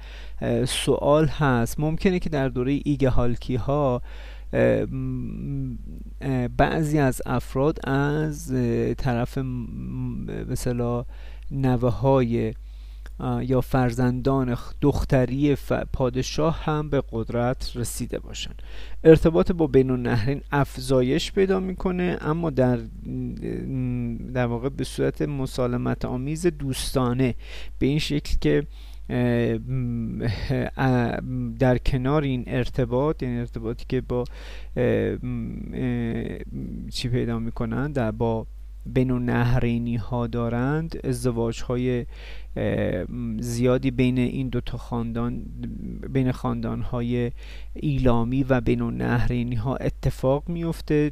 سوال 0.67 1.25
هست. 1.25 1.79
ممکنه 1.79 2.19
که 2.19 2.29
در 2.29 2.49
دوره 2.49 2.79
ایگه 2.83 3.09
هالکی 3.09 3.55
ها 3.55 4.01
بعضی 6.57 6.99
از 6.99 7.21
افراد 7.25 7.89
از 7.89 8.53
طرف 8.97 9.37
مثلا 10.49 11.05
نوه 11.51 11.89
های 11.89 12.53
یا 13.41 13.61
فرزندان 13.61 14.57
دختری 14.81 15.57
پادشاه 15.93 16.63
هم 16.63 16.89
به 16.89 17.03
قدرت 17.11 17.71
رسیده 17.75 18.19
باشند 18.19 18.61
ارتباط 19.03 19.51
با 19.51 19.67
بین 19.67 19.89
النهرین 19.89 20.41
افزایش 20.51 21.31
پیدا 21.31 21.59
می‌کنه 21.59 22.17
اما 22.21 22.49
در 22.49 22.79
در 24.33 24.45
واقع 24.45 24.69
به 24.69 24.83
صورت 24.83 25.21
مسالمت 25.21 26.05
آمیز 26.05 26.47
دوستانه. 26.47 27.35
به 27.79 27.85
این 27.85 27.99
شکل 27.99 28.35
که 28.41 28.67
در 31.59 31.77
کنار 31.77 32.21
این 32.23 32.43
ارتباط 32.47 33.23
یعنی 33.23 33.39
ارتباطی 33.39 33.85
که 33.89 34.01
با 34.01 34.23
چی 36.91 37.09
پیدا 37.09 37.39
می‌کنن 37.39 37.91
در 37.91 38.11
با 38.11 38.47
بین 38.85 39.11
نهرینی 39.11 39.95
ها 39.95 40.27
دارند. 40.27 40.99
ازدواج 41.03 41.61
های 41.61 42.05
زیادی 43.39 43.91
بین 43.91 44.17
این 44.17 44.49
دو 44.49 44.61
تا 44.61 44.77
خاندان 44.77 45.45
بین 46.09 46.31
خاندان 46.31 46.81
های 46.81 47.31
ایلامی 47.73 48.43
و 48.43 48.61
بین 48.61 48.81
نهرینی 48.81 49.55
ها 49.55 49.75
اتفاق 49.75 50.49
میفته 50.49 51.11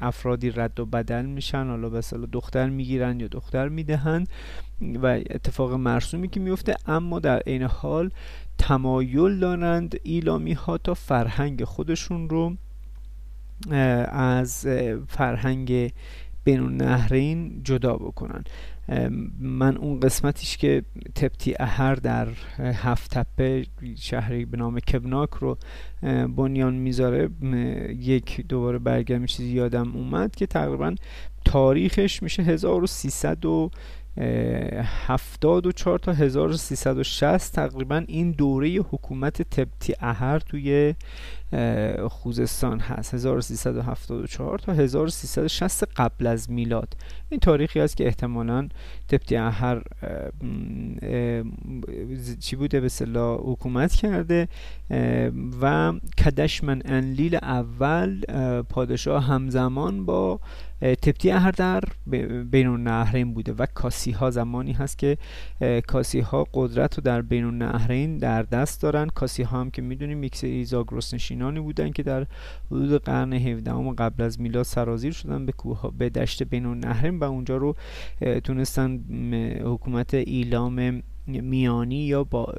افرادی 0.00 0.50
رد 0.50 0.80
و 0.80 0.86
بدل 0.86 1.26
میشن 1.26 1.66
حالا 1.66 1.88
مثلا 1.88 2.26
دختر 2.32 2.68
می‌گیرن 2.68 3.20
یا 3.20 3.28
دختر 3.28 3.68
می‌دهند 3.68 4.28
و 5.02 5.06
اتفاق 5.06 5.72
مرسومی 5.72 6.28
که 6.28 6.40
میفته 6.40 6.76
اما 6.86 7.18
در 7.18 7.38
عین 7.38 7.62
حال 7.62 8.10
تمایل 8.58 9.38
دارند 9.38 9.96
ایلامی 10.02 10.52
ها 10.52 10.78
تا 10.78 10.94
فرهنگ 10.94 11.64
خودشون 11.64 12.28
رو 12.28 12.56
از 14.12 14.66
فرهنگ 15.08 15.92
بین 16.50 16.60
النهرین 16.60 17.60
جدا 17.64 17.96
بکنن. 17.96 18.44
من 19.40 19.76
اون 19.76 20.00
قسمتیش 20.00 20.56
که 20.56 20.82
تپتی 21.14 21.54
اهر 21.60 21.94
در 21.94 22.28
هفت 22.58 23.10
تپه 23.10 23.66
شهری 23.96 24.44
به 24.44 24.56
نام 24.56 24.80
کبناک 24.80 25.30
رو 25.30 25.58
بنیان 26.36 26.74
می‌ذاره 26.74 27.28
یک 27.98 28.46
دوباره 28.48 28.78
برگرمی 28.78 29.26
چیزی 29.26 29.48
یادم 29.48 29.96
اومد 29.96 30.36
که 30.36 30.46
تقریبا 30.46 30.94
تاریخش 31.44 32.22
میشه 32.22 32.42
1300 32.42 33.44
و 33.44 33.70
هفتاد 35.06 35.66
و 35.66 35.72
چهار 35.72 35.98
تا 35.98 36.12
1360 36.12 37.52
تقریبا 37.54 38.04
این 38.08 38.30
دوره 38.30 38.68
حکومت 38.68 39.42
تبتی 39.42 39.94
اهر 40.00 40.38
توی 40.38 40.94
خوزستان 42.08 42.80
هست. 42.80 43.14
1374 43.14 44.58
تا 44.58 44.72
1360 44.72 45.84
قبل 45.96 46.26
از 46.26 46.50
میلاد. 46.50 46.96
این 47.28 47.40
تاریخی 47.40 47.80
است 47.80 47.96
که 47.96 48.06
احتمالا 48.06 48.68
تبتی 49.08 49.36
اهر 49.36 49.82
چی 52.40 52.56
بوده؟ 52.56 52.80
به 52.80 52.88
صلاح 52.88 53.40
حکومت 53.40 53.92
کرده 53.92 54.48
و 55.62 55.92
کدشمن 56.24 56.82
انلیل 56.84 57.34
اول 57.34 58.20
پادشاه 58.62 59.24
همزمان 59.24 60.06
با 60.06 60.40
تبتی 60.80 61.30
اهر 61.30 61.50
در 61.50 61.80
بین 62.50 62.66
النهرین 62.66 63.34
بوده 63.34 63.52
و 63.52 63.66
کاسی 63.74 64.10
ها 64.10 64.30
زمانی 64.30 64.72
هست 64.72 64.98
که 64.98 65.18
کاسی 65.86 66.20
ها 66.20 66.46
قدرت 66.54 66.94
رو 66.94 67.02
در 67.02 67.22
بین 67.22 67.44
النهرین 67.44 68.18
در 68.18 68.42
دست 68.42 68.82
دارن. 68.82 69.08
کاسی 69.08 69.42
ها 69.42 69.60
هم 69.60 69.70
که 69.70 69.82
می‌دونیم 69.82 70.24
یک 70.24 70.36
سری 70.36 70.64
زاگرس 70.64 71.14
نشینانی 71.14 71.60
بودن 71.60 71.90
که 71.90 72.02
در 72.02 72.26
حدود 72.66 73.04
قرن 73.04 73.32
17 73.32 73.72
قبل 73.98 74.22
از 74.22 74.40
میلاد 74.40 74.62
سرازیر 74.62 75.12
شدن 75.12 75.46
به 75.46 75.52
کوه 75.52 75.90
به 75.98 76.10
دشت 76.10 76.42
بین 76.42 76.66
النهرین 76.66 77.18
و 77.18 77.24
اونجا 77.24 77.56
رو 77.56 77.76
تونستن 78.44 79.00
حکومت 79.64 80.14
ایلام 80.14 81.02
میانی 81.26 82.04
یا 82.04 82.24
با 82.24 82.54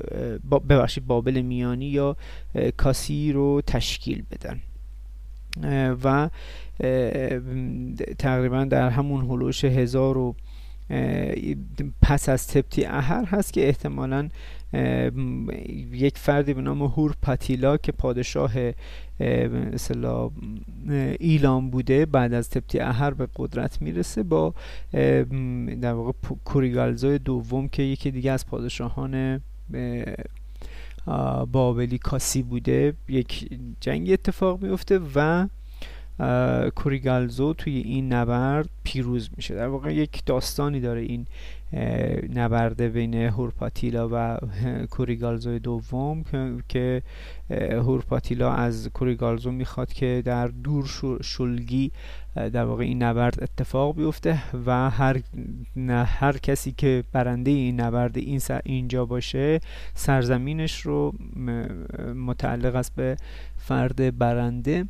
ببخشید 0.70 1.08
بابل 1.08 1.42
میانی 1.42 1.86
یا 1.86 2.16
کاسی 2.78 3.32
رو 3.32 3.62
تشکیل 3.68 4.24
بدن. 4.32 4.60
و 6.04 6.30
تقریبا 8.18 8.64
در 8.64 8.90
همون 8.90 9.26
هلوش 9.26 9.66
هزار 9.66 10.18
و 10.18 10.36
پس 12.02 12.30
از 12.30 12.48
تپتی 12.48 12.86
اهر 12.86 13.26
هست 13.26 13.54
که 13.54 13.68
احتمالا 13.68 14.30
یک 15.92 16.18
فردی 16.18 16.54
به 16.54 16.62
نام 16.62 16.84
هور 16.84 17.16
پاتیلا 17.22 17.78
که 17.78 17.92
پادشاه 17.92 18.52
مثلا 19.74 20.30
ایلام 21.20 21.70
بوده 21.70 22.06
بعد 22.06 22.34
از 22.34 22.50
تپتی 22.50 22.80
اهر 22.80 23.12
به 23.12 23.28
قدرت 23.36 23.82
می‌رسه 23.82 24.24
با 24.24 24.54
در 25.82 25.94
واقع 25.94 26.12
کوریگالزای 26.46 27.18
دوم 27.18 27.68
که 27.68 27.84
یکی 27.84 28.12
دیگه 28.12 28.32
از 28.32 28.48
پادشاهان 28.48 29.42
بابلی 31.52 31.98
کاسی 31.98 32.42
بوده 32.42 32.94
یک 33.10 33.60
جنگ 33.80 34.12
اتفاق 34.12 34.64
میفته 34.64 35.00
و 35.16 35.48
کوریگالزو 36.76 37.54
توی 37.54 37.78
این 37.78 38.14
نبرد 38.14 38.70
پیروز 38.84 39.30
میشه. 39.38 39.56
در 39.56 39.68
واقع 39.68 39.94
یک 39.94 40.26
داستانی 40.26 40.80
داره 40.80 41.02
این 41.02 41.28
نبرد 42.36 42.82
بین 42.82 43.14
هورپاتیلا 43.14 44.10
و 44.12 44.38
کوریگالزو 44.92 45.60
دوم 45.60 46.24
که 46.70 47.02
هورپاتیلا 47.72 48.54
از 48.54 48.90
کوریگالزو 48.94 49.52
می‌خواد 49.52 49.94
که 49.94 50.22
در 50.26 50.48
دور 50.48 51.20
شلگی 51.22 51.92
در 52.36 52.66
واقع 52.66 52.84
این 52.84 53.04
نبرد 53.04 53.44
اتفاق 53.44 53.96
بیفته 53.96 54.40
و 54.66 54.90
هر 54.90 55.22
نه 55.76 56.04
هر 56.04 56.38
کسی 56.38 56.72
که 56.72 57.04
برنده 57.12 57.52
این 57.52 57.82
نبرد 57.82 58.18
این 58.18 58.42
اینجا 58.64 59.06
باشه 59.06 59.60
سرزمینش 59.94 60.82
رو 60.82 61.14
متعلق 62.16 62.76
است 62.76 62.96
به 62.96 63.18
فرد 63.58 64.18
برنده. 64.18 64.86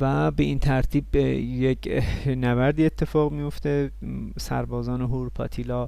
و 0.00 0.30
به 0.30 0.42
این 0.42 0.58
ترتیب 0.58 1.16
یک 1.16 2.02
نبردی 2.44 2.86
اتفاق 2.86 3.32
میفته. 3.32 3.90
سربازان 4.38 5.00
هورپاتیلا 5.00 5.86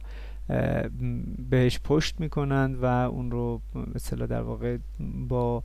بهش 1.51 1.81
پشت 1.85 2.21
می‌کنند 2.21 2.83
و 2.83 2.85
اون 2.85 3.31
رو 3.31 3.61
مثلا 3.95 4.27
در 4.27 4.43
واقع 4.43 4.79
با 5.29 5.63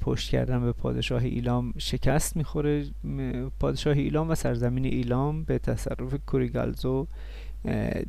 پشت 0.00 0.30
کردن 0.30 0.60
به 0.60 0.72
پادشاه 0.72 1.24
ایلام 1.24 1.74
شکست 1.78 2.36
می‌خوره. 2.36 2.84
پادشاه 3.60 3.96
ایلام 3.96 4.30
و 4.30 4.34
سرزمین 4.34 4.84
ایلام 4.84 5.44
به 5.44 5.58
تصرف 5.58 6.14
کوریگالزو 6.26 7.06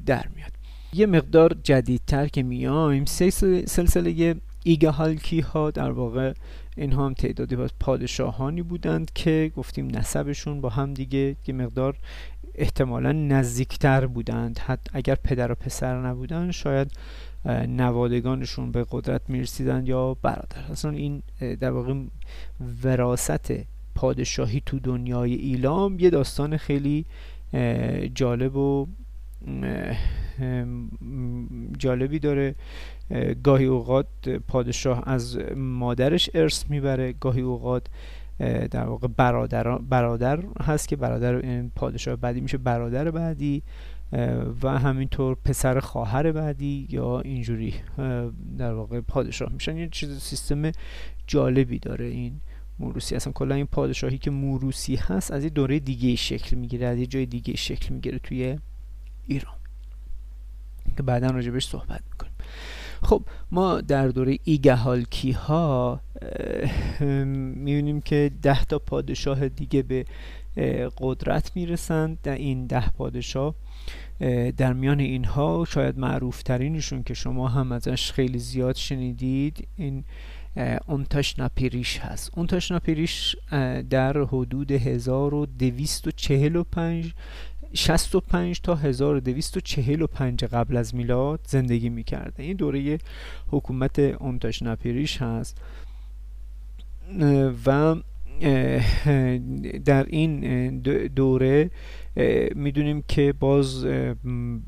در 0.06 0.26
میاد. 0.36 0.52
یه 0.94 1.06
مقدار 1.06 1.56
جدیدتر 1.64 2.28
که 2.28 2.44
میایم 2.44 3.06
سلسله 3.06 4.36
ایگهالکی 4.64 5.40
ها 5.40 5.72
در 5.72 5.92
واقع 5.92 6.34
اینها 6.78 7.06
هم 7.06 7.14
تعدادی 7.14 7.56
پادشاهانی 7.80 8.62
بودند 8.62 9.12
که 9.16 9.52
گفتیم 9.56 9.88
نسبشون 9.98 10.62
با 10.62 10.70
هم 10.70 10.94
دیگه 10.94 11.36
یه 11.48 11.56
مقدار 11.56 11.96
احتمالا 12.56 13.12
نزدیکتر 13.12 14.06
بودند. 14.06 14.60
حتی 14.60 14.90
اگر 14.94 15.16
پدر 15.16 15.52
و 15.52 15.56
پسر 15.56 16.02
نبودن 16.02 16.52
شاید 16.52 16.92
نوادگانشون 17.68 18.72
به 18.72 18.86
قدرت 18.92 19.22
می‌رسیدن 19.28 19.86
یا 19.86 20.18
برادر. 20.22 20.72
اصلا 20.72 20.92
این 20.92 21.22
در 21.40 21.72
واقع 21.72 21.94
وراست 22.84 23.52
پادشاهی 23.96 24.62
تو 24.66 24.80
دنیای 24.80 25.34
ایلام 25.34 26.00
یه 26.00 26.10
داستان 26.10 26.58
خیلی 26.58 27.06
جالب 28.16 28.56
و 28.56 28.88
جالبی 31.78 32.20
داره. 32.20 32.56
گاهی 33.44 33.66
اوقات 33.66 34.30
پادشاه 34.48 35.04
از 35.10 35.38
مادرش 35.56 36.30
ارث 36.34 36.70
می‌بره. 36.70 37.14
گاهی 37.14 37.42
اوقات 37.42 37.88
در 38.72 38.86
واقع 38.86 39.08
برادر, 39.08 39.78
برادر 39.78 40.44
هست 40.62 40.88
که 40.88 40.96
برادر 40.96 41.62
پادشاه 41.76 42.16
بعدی 42.16 42.42
میشه 42.42 42.58
برادر 42.58 43.12
بعدی 43.12 43.64
و 44.64 44.80
همینطور 44.80 45.38
پسر 45.46 45.80
خواهر 45.80 46.32
بعدی 46.32 46.88
یا 46.90 47.20
اینجوری 47.20 47.74
در 48.58 48.74
واقع 48.74 49.02
پادشاه 49.02 49.54
میشن. 49.54 49.78
یه 49.78 49.90
چیز 49.92 50.20
سیستم 50.20 50.72
جالبی 51.28 51.80
داره 51.80 52.06
این 52.06 52.42
موروسی 52.80 53.16
اصلا 53.16 53.34
کلا 53.34 53.56
این 53.56 53.66
پادشاهی 53.66 54.18
که 54.18 54.32
موروسی 54.32 54.96
هست 54.96 55.32
از 55.32 55.44
یه 55.44 55.50
دوره 55.50 55.80
دیگه 55.80 56.16
شکل 56.16 56.58
می‌گیره 56.58 56.88
از 56.88 56.98
یه 56.98 57.06
جای 57.06 57.26
دیگه 57.26 57.56
شکل 57.56 57.94
می‌گیره 57.94 58.20
توی 58.20 58.58
ایران. 59.30 59.54
که 60.98 61.04
بعدا 61.04 61.28
راجبش 61.28 61.68
صحبت 61.68 62.02
می‌کنیم. 62.12 62.34
خب 63.04 63.24
ما 63.52 63.82
در 63.82 64.08
دوره 64.08 64.38
ایگهالکی 64.44 65.32
ها 65.32 66.02
می‌بینیم 67.00 68.02
که 68.02 68.32
ده 68.42 68.66
تا 68.66 68.80
پادشاه 68.80 69.50
دیگه 69.50 69.82
به 69.82 70.06
قدرت 70.98 71.52
می‌رسند. 71.56 72.18
در 72.24 72.36
این 72.36 72.68
ده 72.68 72.90
پادشاه 72.90 73.56
در 74.58 74.74
میان 74.74 75.00
اینها 75.00 75.66
شاید 75.70 76.00
معروف 76.00 76.44
ترینشون 76.44 77.04
که 77.04 77.14
شما 77.14 77.48
هم 77.48 77.72
ازش 77.72 78.12
خیلی 78.12 78.40
زیاد 78.40 78.76
شنیدید 78.76 79.68
این 79.78 80.04
اونتاش 80.88 81.40
نپیریش 81.40 82.00
هست. 82.00 82.32
اونتاش 82.38 82.72
نپیریش 82.72 83.36
در 83.90 84.18
حدود 84.18 84.72
1245 84.72 87.14
65 87.74 88.62
تا 88.62 88.76
1245 88.76 90.46
قبل 90.46 90.78
از 90.78 90.96
میلاد 90.96 91.40
زندگی 91.48 91.90
می‌کرده. 91.90 92.44
این 92.44 92.58
دوره 92.58 92.98
حکومت 93.48 94.00
اونتاش 94.00 94.62
نپیریش 94.64 95.22
هست. 95.22 95.62
و 97.66 97.96
در 99.86 100.06
این 100.10 100.80
دوره 101.16 101.72
می‌دونیم 102.56 103.04
که 103.08 103.34
باز 103.40 103.86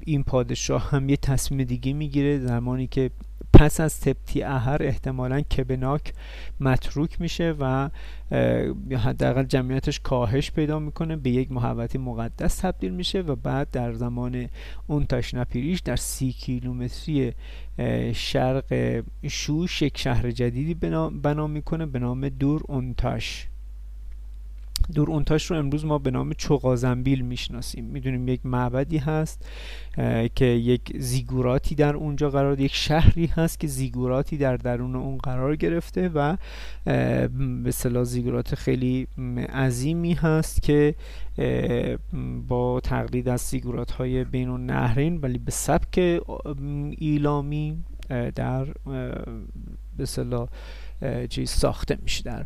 این 0.05 0.23
پادشاه 0.23 0.89
هم 0.89 1.09
یه 1.09 1.17
تصمیم 1.17 1.63
دیگه 1.63 1.93
می‌گیره 1.93 2.39
زمانی 2.39 2.87
که 2.87 3.11
پس 3.61 3.79
از 3.79 3.99
تبتی 3.99 4.43
اهر 4.43 4.77
احتمالا 4.83 5.41
کبناک 5.41 6.13
متروک 6.59 7.21
میشه 7.21 7.55
و 7.59 7.89
حداقل 8.97 9.43
جمعیتش 9.43 9.99
کاهش 9.99 10.51
پیدا 10.51 10.79
می‌کنه 10.79 11.15
به 11.15 11.29
یک 11.29 11.51
محوطه 11.51 11.99
مقدس 11.99 12.55
تبدیل 12.55 12.91
میشه 12.91 13.21
و 13.21 13.35
بعد 13.35 13.71
در 13.71 13.93
زمان 13.93 14.49
اون 14.87 15.05
تشنپیریش 15.05 15.79
در 15.79 15.95
سی 15.95 16.31
کیلومتری 16.31 17.33
شرق 18.13 19.01
شوش 19.27 19.81
یک 19.81 19.97
شهر 19.97 20.31
جدیدی 20.31 20.73
بنا 21.23 21.47
می‌کنه 21.47 21.85
به 21.85 21.99
نام 21.99 22.29
دور 22.29 22.61
اونتاش 22.67 23.47
دور 24.91 25.09
اونتاش 25.09 25.45
رو 25.45 25.57
امروز 25.57 25.85
ما 25.85 25.97
به 25.97 26.11
نام 26.11 26.33
چوغازنبیل 26.33 27.21
می‌شناسیم. 27.21 27.85
می‌دونیم 27.85 28.27
یک 28.27 28.45
معبدی 28.45 28.97
هست 28.97 29.45
که 30.35 30.45
یک 30.45 30.81
زیگوراتی 30.97 31.75
در 31.75 31.95
اونجا 31.95 32.29
قرار 32.29 32.59
یک 32.59 32.73
شهری 32.73 33.25
هست 33.25 33.59
که 33.59 33.67
زیگوراتی 33.67 34.37
در 34.37 34.57
درون 34.57 34.95
اون 34.95 35.17
قرار 35.17 35.55
گرفته 35.55 36.09
و 36.09 36.37
به 37.63 37.71
صلاح 37.71 38.03
زیگورات 38.03 38.55
خیلی 38.55 39.07
عظیمی 39.53 40.13
هست 40.13 40.61
که 40.61 40.95
با 42.47 42.79
تقلید 42.79 43.29
از 43.29 43.41
زیگورات 43.41 43.91
های 43.91 44.23
بین 44.23 44.49
نهرین 44.49 45.17
ولی 45.17 45.37
به 45.37 45.51
سبک 45.51 46.21
ایلامی 46.97 47.77
در 48.35 48.67
به 49.97 50.07
چیز 51.29 51.49
ساخته 51.49 51.97
میشه. 52.01 52.23
در 52.23 52.45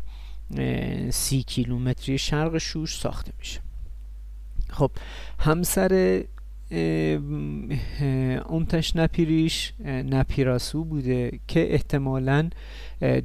سی 1.10 1.42
کیلومتری 1.42 2.18
شرق 2.18 2.58
شوش 2.58 2.98
ساخته 2.98 3.32
میشه. 3.38 3.60
خب 4.70 4.90
همسر 5.38 6.22
اونتش 8.48 8.96
نپیریش 8.96 9.72
نپیراسو 9.84 10.84
بوده 10.84 11.40
که 11.48 11.72
احتمالا 11.74 12.50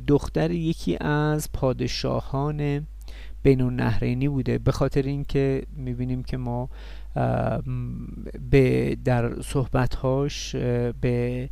دختر 0.07 0.51
یکی 0.51 0.97
از 1.01 1.51
پادشاهان 1.51 2.87
بین 3.43 3.61
النهرینی 3.61 4.27
بوده. 4.27 4.57
به 4.57 4.71
خاطر 4.71 5.01
اینکه 5.01 5.63
می‌بینیم 5.75 6.23
که 6.23 6.37
ما 6.37 6.69
به 8.51 8.97
در 9.05 9.41
صحبتهاش 9.41 10.55
به 11.01 11.49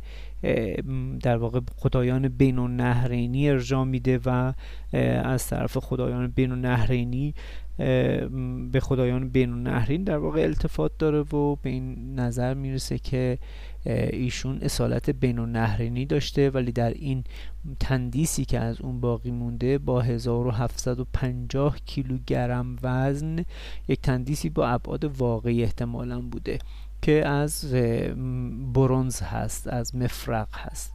در 1.22 1.36
واقع 1.36 1.60
خدایان 1.76 2.28
بین 2.28 2.58
النهرینی 2.58 3.50
ارجا 3.50 3.84
میده 3.84 4.20
و 4.24 4.52
از 5.24 5.46
طرف 5.46 5.78
خدایان 5.78 6.28
بین 6.28 6.52
النهرینی 6.52 7.34
به 8.72 8.80
خدایان 8.80 9.28
بین 9.28 9.52
النهرین 9.52 10.04
در 10.04 10.16
واقع 10.16 10.42
التفات 10.42 10.92
داره 10.98 11.20
و 11.20 11.56
به 11.56 11.70
این 11.70 12.14
نظر 12.20 12.54
می‌رسه 12.54 12.98
که 12.98 13.38
ایشون 14.12 14.58
اصالت 14.62 15.10
بین 15.10 15.38
النهرینی 15.38 16.06
داشته 16.06 16.50
ولی 16.50 16.72
در 16.72 16.90
این 16.90 17.24
تندیسی 17.80 18.44
که 18.44 18.58
از 18.58 18.80
اون 18.80 19.00
باقی 19.00 19.30
مونده 19.30 19.78
با 19.78 20.00
1750 20.00 21.78
کیلوگرم 21.86 22.76
وزن 22.82 23.44
یک 23.88 24.00
تندیسی 24.00 24.48
با 24.48 24.68
ابعاد 24.68 25.04
واقعی 25.04 25.62
احتمالا 25.62 26.20
بوده. 26.20 26.58
که 27.02 27.26
از 27.26 27.74
برونز 28.74 29.22
هست 29.22 29.66
از 29.68 29.96
مفرق 29.96 30.48
هست. 30.54 30.92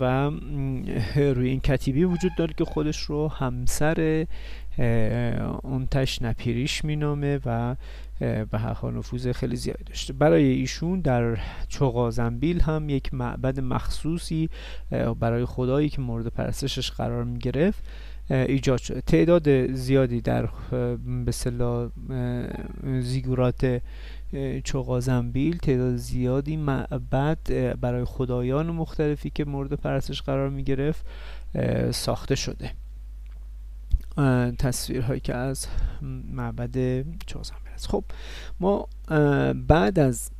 و 0.00 0.30
روی 1.36 1.48
این 1.48 1.60
کتیبی 1.60 2.04
وجود 2.04 2.32
داره 2.38 2.54
که 2.54 2.64
خودش 2.64 3.00
رو 3.00 3.28
همسر 3.28 4.26
اونتش 5.62 6.22
نپیریش 6.22 6.84
مینامه 6.84 7.40
و 7.46 7.76
به 8.20 8.58
هر 8.58 8.90
نفوذ 8.90 9.32
خیلی 9.32 9.56
زیادی 9.56 9.84
داشته. 9.84 10.12
برای 10.12 10.44
ایشون 10.44 11.00
در 11.00 11.38
چوغازنبیل 11.68 12.60
هم 12.60 12.88
یک 12.88 13.14
معبد 13.14 13.60
مخصوصی 13.60 14.50
برای 15.20 15.44
خدایی 15.44 15.88
که 15.88 16.00
مورد 16.00 16.26
پرستشش 16.26 16.90
قرار 16.90 17.24
می 17.24 17.38
گرفت 17.38 17.84
ایجاد 18.32 18.78
شده 18.78 19.00
تعداد 19.00 19.72
زیادی 19.72 20.20
در 20.20 20.48
به 21.26 21.32
زیگورات 23.00 23.82
چوغازنبیل 24.64 25.56
تعداد 25.56 25.96
زیادی 25.96 26.56
معبد 26.56 27.38
برای 27.80 28.04
خدایان 28.04 28.66
مختلفی 28.66 29.30
که 29.30 29.44
مورد 29.44 29.72
پرستش 29.72 30.22
قرار 30.22 30.50
می 30.50 30.64
گرفت 30.64 31.06
ساخته 31.90 32.34
شده. 32.34 32.70
تصویرهایی 34.58 35.20
که 35.20 35.34
از 35.34 35.66
معبد 36.32 37.04
چوغازنبیل 37.26 37.72
است. 37.74 37.86
خب 37.86 38.04
ما 38.60 38.88
بعد 39.68 39.98
از 39.98 40.30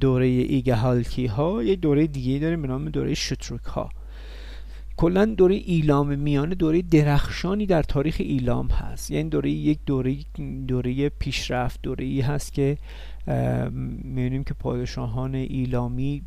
دوره 0.00 0.26
ایگهالکی 0.26 1.26
ها 1.26 1.62
یک 1.62 1.80
دوره 1.80 2.06
دیگه 2.06 2.38
داریم 2.38 2.62
به 2.62 2.68
نام 2.68 2.88
دوره 2.88 3.14
شتروک 3.14 3.64
ها 3.64 3.90
کلا 4.96 5.24
دوره 5.24 5.54
ایلام 5.54 6.18
میانه 6.18 6.54
دوره 6.54 6.82
درخشانی 6.82 7.66
در 7.66 7.82
تاریخ 7.82 8.16
ایلام 8.18 8.68
هست. 8.68 9.10
یعنی 9.10 9.28
دوره 9.28 9.50
یک 9.50 9.78
دوره 9.86 10.16
دوره 10.66 11.08
پیشرفت 11.08 11.82
دوره 11.82 12.04
ای 12.04 12.20
هست 12.20 12.52
که 12.52 12.78
می‌بینیم 14.04 14.44
که 14.44 14.54
پادشاهان 14.54 15.34
ایلامی 15.34 16.22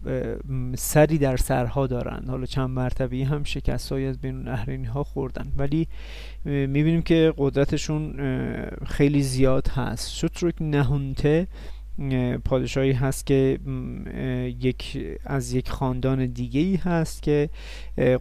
سری 0.77 1.17
در 1.17 1.37
سرها 1.37 1.87
دارند. 1.87 2.29
حالا 2.29 2.45
چند 2.45 2.69
مرتبه 2.69 3.25
هم 3.25 3.43
شکست 3.43 3.91
های 3.91 4.05
از 4.05 4.17
بین 4.17 4.41
نهرینی 4.41 4.87
ها 4.87 5.03
خوردن 5.03 5.51
ولی 5.57 5.87
می‌بینیم 6.45 7.01
که 7.01 7.33
قدرتشون 7.37 8.15
خیلی 8.85 9.21
زیاد 9.21 9.67
هست. 9.67 10.11
شتروک 10.13 10.55
نهونته 10.61 11.47
پادشاهی 12.45 12.91
هست 12.91 13.25
که 13.25 13.59
یک 14.61 14.97
از 15.25 15.53
یک 15.53 15.69
خاندان 15.69 16.25
دیگه 16.25 16.59
ای 16.61 16.75
هست 16.75 17.23
که 17.23 17.49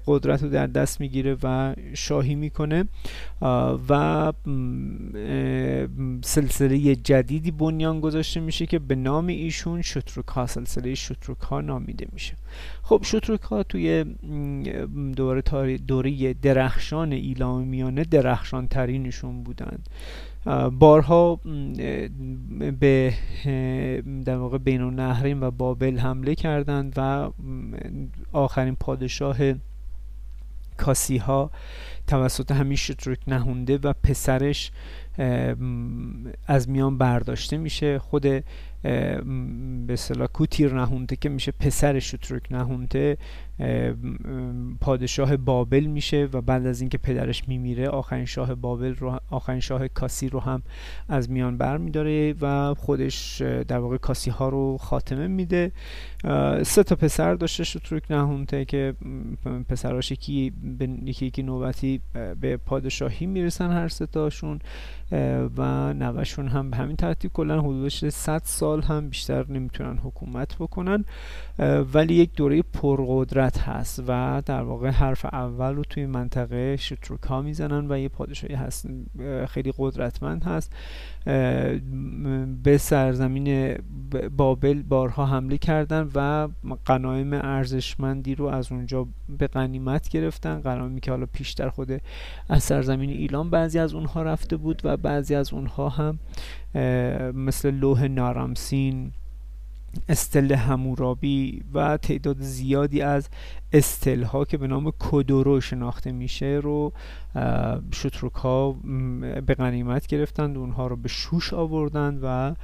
قدرت 0.07 0.43
رو 0.43 0.49
در 0.49 0.67
دست 0.67 1.01
می‌گیره 1.01 1.37
و 1.43 1.75
شاهی 1.95 2.35
می‌کنه. 2.35 2.85
و 3.89 4.33
سلسله 6.25 6.97
جدیدی 6.97 7.51
بنیان 7.51 8.01
گذاشته 8.01 8.41
میشه 8.41 8.67
که 8.67 8.79
به 8.79 8.95
نام 8.95 9.27
ایشون 9.27 9.83
شتروک 9.83 10.27
ها 10.29 10.47
سلسله 10.47 10.95
شتروک 10.95 11.41
ها 11.41 11.61
نامیده 11.61 12.07
میشه. 12.13 12.35
خب 12.83 13.01
شتروک 13.05 13.41
ها 13.41 13.63
توی 13.63 14.05
دوره 15.17 15.43
دوره 15.79 16.35
درخشان 16.35 17.13
ایلام 17.13 17.63
میانه 17.63 18.05
درخشان 18.05 18.69
ترینشون 18.69 19.43
بودند. 19.43 19.89
بارها 20.79 21.41
به 22.81 23.15
در 24.25 24.37
واقع 24.37 24.59
بین 24.59 24.81
النهرین 24.81 25.43
و 25.43 25.51
بابل 25.51 25.99
حمله 25.99 26.35
کردند 26.35 26.93
و 26.97 27.31
آخرین 28.33 28.77
پادشاه 28.77 29.37
کاسی 30.77 31.17
ها 31.17 31.51
توسط 32.07 32.53
همین 32.53 32.77
شتروک 32.77 33.19
نهونده 33.27 33.79
و 33.79 33.93
پسرش 33.93 34.73
از 36.47 36.69
میان 36.69 36.99
برداشته 36.99 37.57
میشه. 37.57 37.99
خود 37.99 38.27
به 38.85 39.93
اصطلاح 39.93 40.27
کوتیر 40.27 40.75
نهونته 40.75 41.17
که 41.17 41.29
میشه 41.29 41.53
پسر 41.53 41.99
شتروک 41.99 42.43
نهونته 42.51 43.19
پادشاه 44.81 45.37
بابل 45.37 45.85
میشه 45.85 46.29
و 46.33 46.41
بعد 46.41 46.67
از 46.67 46.81
اینکه 46.81 46.99
پدرش 46.99 47.49
میمیره 47.49 47.89
آخرین 47.89 48.25
شاه 48.25 48.55
بابل 48.55 48.95
رو 48.95 49.21
آخرین 49.31 49.61
شاه 49.61 49.89
کاسی 49.89 50.29
رو 50.29 50.41
هم 50.41 50.63
از 51.09 51.31
میان 51.31 51.59
بر 51.59 51.77
میداره 51.77 52.35
و 52.41 52.75
خودش 52.75 53.43
در 53.43 53.79
واقع 53.79 53.97
کاسی 53.97 54.31
ها 54.31 54.49
رو 54.49 54.79
خاتمه 54.79 55.27
میده. 55.27 55.73
سه 56.63 56.83
تا 56.83 56.97
پسر 56.97 57.35
داشته 57.35 57.65
شتروک 57.65 58.03
نهونته 58.11 58.65
که 58.65 58.95
پسراش 59.69 60.11
یکی 60.11 60.53
یکی 61.05 61.27
یکی 61.27 61.43
نوبتی 61.43 62.01
به 62.41 62.57
پادشاهی 62.57 63.27
می‌رسن 63.27 63.71
هر 63.71 63.89
سه 63.89 64.07
تاشون 64.07 64.59
و 65.57 65.93
نوشون 65.95 66.49
هم 66.49 66.71
به 66.71 66.77
همین 66.77 66.97
ترتیب 66.97 67.33
کلا 67.33 67.61
حدودش 67.61 68.09
100 68.09 68.43
سال 68.45 68.74
هم 68.83 69.09
بیشتر 69.09 69.53
نمی‌تونن 69.53 69.99
حکومت 69.99 70.57
بکنن 70.57 71.05
ولی 71.95 72.15
یک 72.15 72.35
دوره 72.35 72.63
پرقدرت 72.63 73.59
هست 73.59 74.03
و 74.09 74.43
در 74.47 74.63
واقع 74.63 74.89
حرف 74.89 75.25
اول 75.25 75.75
رو 75.75 75.85
توی 75.85 76.07
منطقه 76.07 76.77
شتروکا 76.77 77.43
می‌زنن 77.43 77.93
و 77.93 77.99
یه 77.99 78.09
پادشاهی 78.09 78.55
هست 78.55 78.89
خیلی 79.49 79.73
قدرتمند 79.79 80.45
هست 80.45 80.73
به 82.63 82.79
سرزمین 82.79 83.79
بابل 84.37 84.83
بارها 84.83 85.27
حمله 85.27 85.59
کردن 85.59 86.11
و 86.15 86.49
قنایم 86.85 87.33
ارزشمندی 87.33 88.35
رو 88.35 88.45
از 88.45 88.73
اونجا 88.73 89.07
به 89.39 89.47
غنیمت 89.47 90.09
گرفتن. 90.09 90.61
قنایمی 90.61 91.01
که 91.01 91.11
حالا 91.11 91.27
پیشتر 91.27 91.69
خود 91.69 92.01
از 92.49 92.63
سرزمین 92.63 93.11
ایلان 93.11 93.51
بعضی 93.51 93.79
از 93.79 93.95
اونها 93.95 94.23
رفته 94.23 94.57
بود 94.57 94.81
و 94.85 94.97
بعضی 94.97 95.35
از 95.35 95.53
اونها 95.53 95.89
هم 95.89 96.19
مثل 97.35 97.71
لوح 97.71 98.09
نارامسین 98.09 99.13
استل 100.09 100.53
همورابی 100.53 101.63
و 101.75 101.97
تعداد 101.97 102.41
زیادی 102.41 103.03
از 103.03 103.29
استل 103.73 104.23
ها 104.23 104.45
که 104.45 104.59
به 104.59 104.67
نام 104.67 104.93
کدورو 104.99 105.61
شناخته 105.61 106.13
میشه 106.13 106.61
رو 106.63 106.93
شتروک 107.93 108.35
ها 108.35 108.73
به 109.47 109.55
غنیمت 109.55 110.07
گرفتند 110.07 110.59
اونها 110.59 110.87
رو 110.87 110.97
به 110.97 111.09
شوش 111.09 111.53
آوردند 111.53 112.21
و 112.23 112.55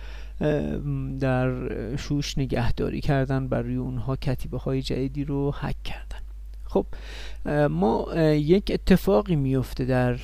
در 1.20 1.96
شوش 1.96 2.38
نگهداری 2.38 3.00
کردن 3.00 3.48
برای 3.48 3.74
اونها 3.74 4.16
کتیبه 4.16 4.58
های 4.58 4.82
جدیدی 4.82 5.24
رو 5.24 5.52
حک 5.60 5.82
کردن. 5.82 6.18
خب 6.64 6.86
ما 7.70 8.14
یک 8.34 8.70
اتفاقی 8.74 9.36
میفته 9.36 9.84
در 9.84 10.18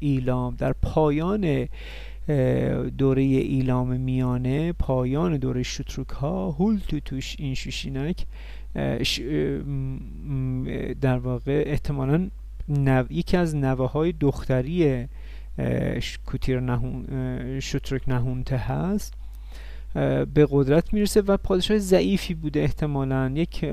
ایلام 0.00 0.54
در 0.54 0.72
پایان 0.72 1.68
دوره 2.98 3.22
ایلام 3.22 4.00
میانه 4.00 4.72
پایان 4.72 5.36
دوره 5.36 5.62
شتروک 5.62 6.08
ها 6.08 6.50
هول 6.50 6.78
تو 6.88 7.00
توش 7.00 7.36
این 7.38 7.54
شوشینک 7.54 8.26
در 11.00 11.18
واقع 11.18 11.64
احتمالا 11.66 12.30
یکی 13.10 13.36
از 13.36 13.56
نوه 13.56 13.90
های 13.90 14.12
دختری 14.12 15.08
کوتیر 16.26 16.60
نهون 16.60 17.06
شترک 17.60 18.08
نهونته 18.08 18.56
هست. 18.56 19.14
به 20.34 20.46
قدرت 20.50 20.92
می‌رسه 20.92 21.20
و 21.20 21.36
پادشاه 21.36 21.78
ضعیفی 21.78 22.34
بوده 22.34 22.60
احتمالا. 22.60 23.32
یک 23.34 23.64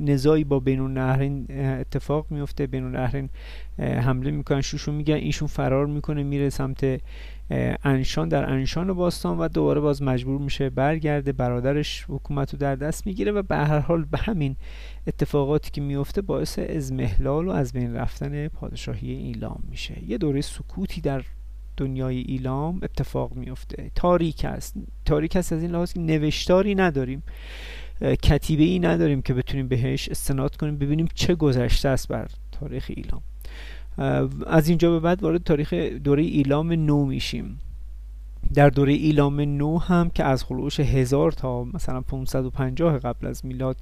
نزاعی 0.00 0.44
با 0.44 0.60
بین 0.60 0.80
النهرین 0.80 1.46
اتفاق 1.80 2.26
میفته 2.30 2.66
بین 2.66 2.84
النهرین 2.84 3.28
حمله 3.78 4.30
می‌کنن. 4.30 4.60
شوشو 4.60 4.92
میگن 4.92 5.14
ایشون 5.14 5.48
فرار 5.48 5.86
می‌کنه 5.86 6.22
میره 6.22 6.50
سمت 6.50 7.00
انشان. 7.84 8.28
در 8.28 8.50
انشان 8.50 8.92
باستان 8.92 9.38
و 9.38 9.48
دوباره 9.48 9.80
باز 9.80 10.02
مجبور 10.02 10.40
میشه 10.40 10.70
برگرده. 10.70 11.32
برادرش 11.32 12.04
حکومت 12.08 12.52
رو 12.52 12.58
در 12.58 12.76
دست 12.76 13.06
می‌گیره 13.06 13.32
و 13.32 13.42
به 13.42 13.56
هر 13.56 13.78
حال 13.78 14.04
به 14.04 14.18
همین 14.18 14.56
اتفاقاتی 15.06 15.70
که 15.70 15.80
میفته 15.80 16.22
باعث 16.22 16.58
ازمهلال 16.58 17.48
و 17.48 17.50
از 17.50 17.72
بین 17.72 17.94
رفتن 17.94 18.48
پادشاهی 18.48 19.12
ایلام 19.12 19.62
میشه. 19.70 19.94
یه 20.08 20.18
دوره 20.18 20.40
سکوتی 20.40 21.00
در 21.00 21.22
دنیای 21.76 22.18
ایلام 22.18 22.80
اتفاق 22.82 23.34
میفته 23.34 23.90
تاریک 23.94 24.44
است 24.44 24.74
تاریک 25.04 25.36
است 25.36 25.52
از 25.52 25.62
این 25.62 25.70
لحاظ 25.70 25.92
که 25.92 26.00
نوشتاری 26.00 26.74
نداریم. 26.74 27.22
کتیبه 28.22 28.64
ای 28.64 28.78
نداریم 28.78 29.22
که 29.22 29.34
بتونیم 29.34 29.68
بهش 29.68 30.08
استناد 30.08 30.56
کنیم 30.56 30.78
ببینیم 30.78 31.08
چه 31.14 31.34
گذشته 31.34 31.88
است 31.88 32.08
بر 32.08 32.28
تاریخ 32.52 32.90
ایلام. 32.96 33.22
از 34.46 34.68
اینجا 34.68 34.90
به 34.90 35.00
بعد 35.00 35.22
وارد 35.22 35.42
تاریخ 35.42 35.72
دوره 35.74 36.22
ایلام 36.22 36.72
نو 36.72 37.04
میشیم. 37.04 37.60
در 38.54 38.70
دوره 38.70 38.92
ایلام 38.92 39.40
نو 39.40 39.78
هم 39.78 40.10
که 40.10 40.24
از 40.24 40.44
خلوش 40.44 40.80
هزار 40.80 41.32
تا 41.32 41.64
مثلا 41.64 42.00
550 42.00 42.98
قبل 42.98 43.26
از 43.26 43.46
میلاد 43.46 43.76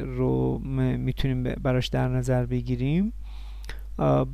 رو 0.00 0.58
می‌تونیم 0.98 1.42
براش 1.42 1.88
در 1.88 2.08
نظر 2.08 2.46
بگیریم. 2.46 3.12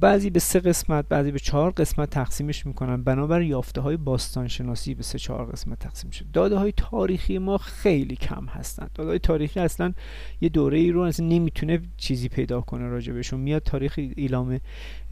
بعضی 0.00 0.30
به 0.30 0.38
سه 0.38 0.60
قسمت 0.60 1.08
بعضی 1.08 1.30
به 1.30 1.38
چهار 1.38 1.70
قسمت 1.70 2.10
تقسیمش 2.10 2.66
می‌کنن. 2.66 3.02
بنابر 3.02 3.42
یافته 3.42 3.80
های 3.80 3.96
باستانشناسی 3.96 4.94
به 4.94 5.02
سه 5.02 5.18
چهار 5.18 5.46
قسمت 5.46 5.78
تقسیم 5.78 6.10
شد 6.10 6.24
داده 6.32 6.56
های 6.56 6.72
تاریخی 6.72 7.38
ما 7.38 7.58
خیلی 7.58 8.16
کم 8.16 8.46
هستند 8.46 8.90
داده 8.94 9.10
های 9.10 9.18
تاریخی 9.18 9.60
اصلا 9.60 9.92
یه 10.40 10.48
دوره 10.48 10.78
ای 10.78 10.90
رو 10.90 11.00
اصلا 11.00 11.26
نمی‌تونه 11.26 11.80
چیزی 11.96 12.28
پیدا 12.28 12.60
کنه 12.60 12.88
راجبشون 12.88 13.40
میاد 13.40 13.62
تاریخ 13.62 13.94
ایلام 14.16 14.60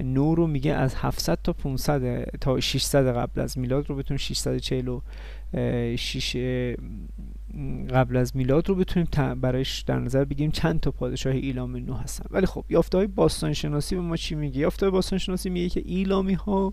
نو 0.00 0.34
رو 0.34 0.46
میگه 0.46 0.72
از 0.72 0.94
700 0.94 1.38
تا 1.44 1.52
500 1.52 2.38
تا 2.38 2.60
600 2.60 3.16
قبل 3.16 3.40
از 3.40 3.58
میلاد 3.58 3.90
رو 3.90 3.96
بتون 3.96 4.16
646 4.16 6.36
قبل 7.90 8.16
از 8.16 8.36
میلاد 8.36 8.68
رو 8.68 8.74
بتونیم 8.74 9.08
برایش 9.40 9.80
در 9.80 9.98
نظر 9.98 10.24
بگیریم. 10.24 10.50
چند 10.50 10.80
تا 10.80 10.90
پادشاه 10.90 11.32
ایلام 11.32 11.76
نو 11.76 11.94
هستن. 11.94 12.24
ولی 12.30 12.46
خب 12.46 12.64
یافته 12.68 12.98
های 12.98 13.06
باستان 13.06 13.52
شناسی 13.52 13.94
به 13.94 14.00
ما 14.00 14.16
چی 14.16 14.34
میگه؟ 14.34 14.58
یافته 14.58 14.86
های 14.86 14.90
باستان 14.90 15.18
شناسی 15.18 15.50
میگه 15.50 15.68
که 15.68 15.82
ایلامی 15.84 16.34
ها 16.34 16.72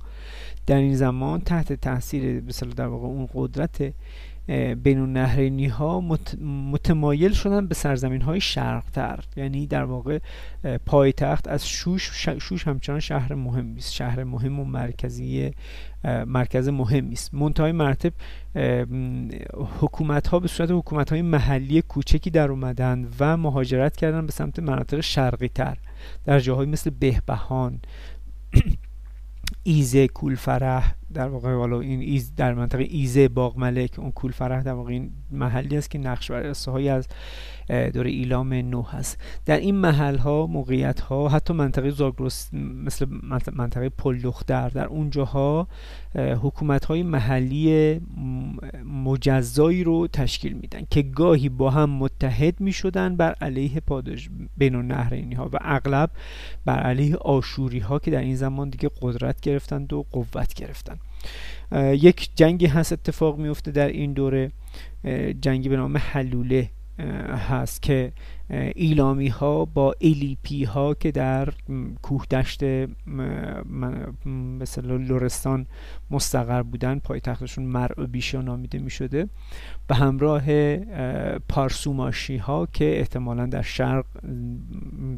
در 0.67 0.77
این 0.77 0.95
زمان 0.95 1.41
تحت 1.41 1.73
تاثیر 1.73 2.41
مثلا 2.41 2.69
در 2.69 2.87
واقع 2.87 3.07
اون 3.07 3.29
قدرت 3.33 3.93
بین 4.83 4.99
النهرینی 4.99 5.67
ها 5.67 6.01
متمایل 6.71 7.33
شدن 7.33 7.67
به 7.67 7.75
سرزمین 7.75 8.21
های 8.21 8.41
شرقتر. 8.41 9.19
یعنی 9.35 9.67
در 9.67 9.83
واقع 9.83 10.19
پایتخت 10.85 11.47
از 11.47 11.67
شوش 11.67 12.27
شوش 12.39 12.67
همچنان 12.67 12.99
شهر 12.99 13.33
مهمی 13.33 13.77
است. 13.77 13.93
شهر 13.93 14.23
مهم 14.23 14.59
و 14.59 14.65
مرکزی 14.65 15.51
مرکز 16.27 16.69
مهمی 16.69 17.13
است. 17.13 17.33
منتهای 17.33 17.71
مرتب 17.71 18.13
حکومت 19.81 20.27
ها 20.27 20.39
به 20.39 20.47
صورت 20.47 20.71
حکومت 20.71 21.09
های 21.09 21.21
محلی 21.21 21.81
کوچکی 21.81 22.29
در 22.29 22.51
اومدن 22.51 23.07
و 23.19 23.37
مهاجرت 23.37 23.95
کردن 23.95 24.25
به 24.25 24.31
سمت 24.31 24.59
مناطق 24.59 24.99
شرقی 24.99 25.47
تر 25.47 25.77
در 26.25 26.39
جاهایی 26.39 26.69
مثل 26.69 26.89
بهبهان 26.89 27.79
ایزه 29.63 30.07
کولفرح 30.07 30.95
در 31.13 31.27
واقع 31.27 31.53
والا 31.53 31.79
این 31.79 31.99
ایز 31.99 32.35
در 32.35 32.53
منطقه 32.53 32.83
ایزه 32.83 33.27
باغ 33.27 33.57
ملک 33.57 33.99
اون 33.99 34.11
کولفرح 34.11 34.63
در 34.63 34.73
واقع 34.73 34.91
این 34.91 35.11
محلی 35.31 35.77
است 35.77 35.89
که 35.89 35.97
نقش 35.97 36.31
بر 36.31 36.45
از 36.45 37.07
دور 37.69 38.05
ایلام 38.05 38.53
نو 38.53 38.81
هست 38.81 39.17
در 39.45 39.57
این 39.57 39.75
محل 39.75 40.17
ها 40.17 40.47
موقعیت 40.47 40.99
ها 40.99 41.29
حتی 41.29 41.53
منطقه 41.53 41.89
زاگرس 41.89 42.49
مثل 42.53 43.05
منطقه 43.53 43.89
پلدختر 43.89 44.69
در 44.69 44.85
اونجاها 44.85 45.67
حکومت 46.15 46.85
های 46.85 47.03
محلی 47.03 47.99
مجزایی 48.85 49.83
رو 49.83 50.07
تشکیل 50.07 50.53
میدن 50.53 50.81
که 50.89 51.01
گاهی 51.01 51.49
با 51.49 51.69
هم 51.69 51.89
متحد 51.89 52.61
می 52.61 52.71
شدن 52.71 53.15
بر 53.15 53.33
علیه 53.41 53.79
پاداش 53.79 54.29
بین 54.57 54.75
النهرینی 54.75 55.35
ها 55.35 55.49
و 55.53 55.57
اغلب 55.61 56.09
بر 56.65 56.79
علیه 56.79 57.15
آشوری 57.15 57.79
ها 57.79 57.99
که 57.99 58.11
در 58.11 58.21
این 58.21 58.35
زمان 58.35 58.69
دیگه 58.69 58.89
قدرت 59.01 59.41
گرفتند 59.41 59.93
و 59.93 60.05
قوت 60.11 60.53
گرفتند. 60.53 60.99
یک 61.93 62.29
جنگی 62.35 62.65
هست 62.65 62.93
اتفاق 62.93 63.37
میفته 63.37 63.71
در 63.71 63.87
این 63.87 64.13
دوره 64.13 64.51
جنگی 65.41 65.69
به 65.69 65.77
نام 65.77 65.97
حلوله. 65.97 66.69
هست 67.49 67.81
که 67.81 68.13
ایلامی 68.49 69.27
ها 69.27 69.65
با 69.65 69.95
ایلیپی 69.99 70.63
ها 70.63 70.93
که 70.93 71.11
در 71.11 71.49
کوه 72.01 72.25
دشت 72.25 72.63
مثلا 74.59 74.95
لورستان 74.95 75.65
مستقر 76.11 76.61
بودن 76.63 76.99
پایتختشون 76.99 77.65
مرع 77.65 78.05
بیشا 78.05 78.41
نامیده 78.41 78.79
می 78.79 78.89
شده 78.89 79.27
به 79.87 79.95
همراه 79.95 80.77
پارسوماشی 81.37 82.37
ها 82.37 82.65
که 82.73 82.99
احتمالا 82.99 83.45
در 83.45 83.61
شرق 83.61 84.05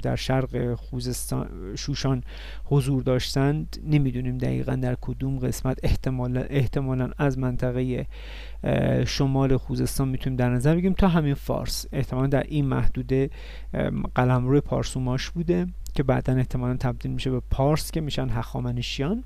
در 0.03 0.15
شرق 0.15 0.76
خوزستان 0.76 1.49
شوشان 1.76 2.23
حضور 2.65 3.03
داشتند 3.03 3.78
نمی‌دونیم 3.88 4.38
دقیقا 4.38 4.76
در 4.76 4.95
کدوم 5.01 5.39
قسمت. 5.39 5.80
احتمالا 5.84 6.41
احتمالا 6.41 7.11
از 7.17 7.39
منطقه 7.39 8.07
شمال 9.07 9.57
خوزستان 9.57 10.07
می‌تونیم 10.07 10.38
در 10.38 10.49
نظر 10.49 10.73
بگیریم. 10.76 10.93
تا 10.93 11.07
همین 11.07 11.34
فارس 11.34 11.86
احتمالا 11.91 12.28
در 12.28 12.43
این 12.43 12.65
محدوده 12.65 13.14
قلمرو 14.16 14.61
پارسوماش 14.61 15.30
بوده 15.30 15.68
که 15.93 16.03
بعدا 16.03 16.34
احتمالا 16.34 16.78
تبدیل 16.78 17.11
میشه 17.11 17.32
به 17.32 17.41
پارس 17.51 17.91
که 17.91 18.01
میشن 18.01 18.30
هخامنشیان. 18.30 19.24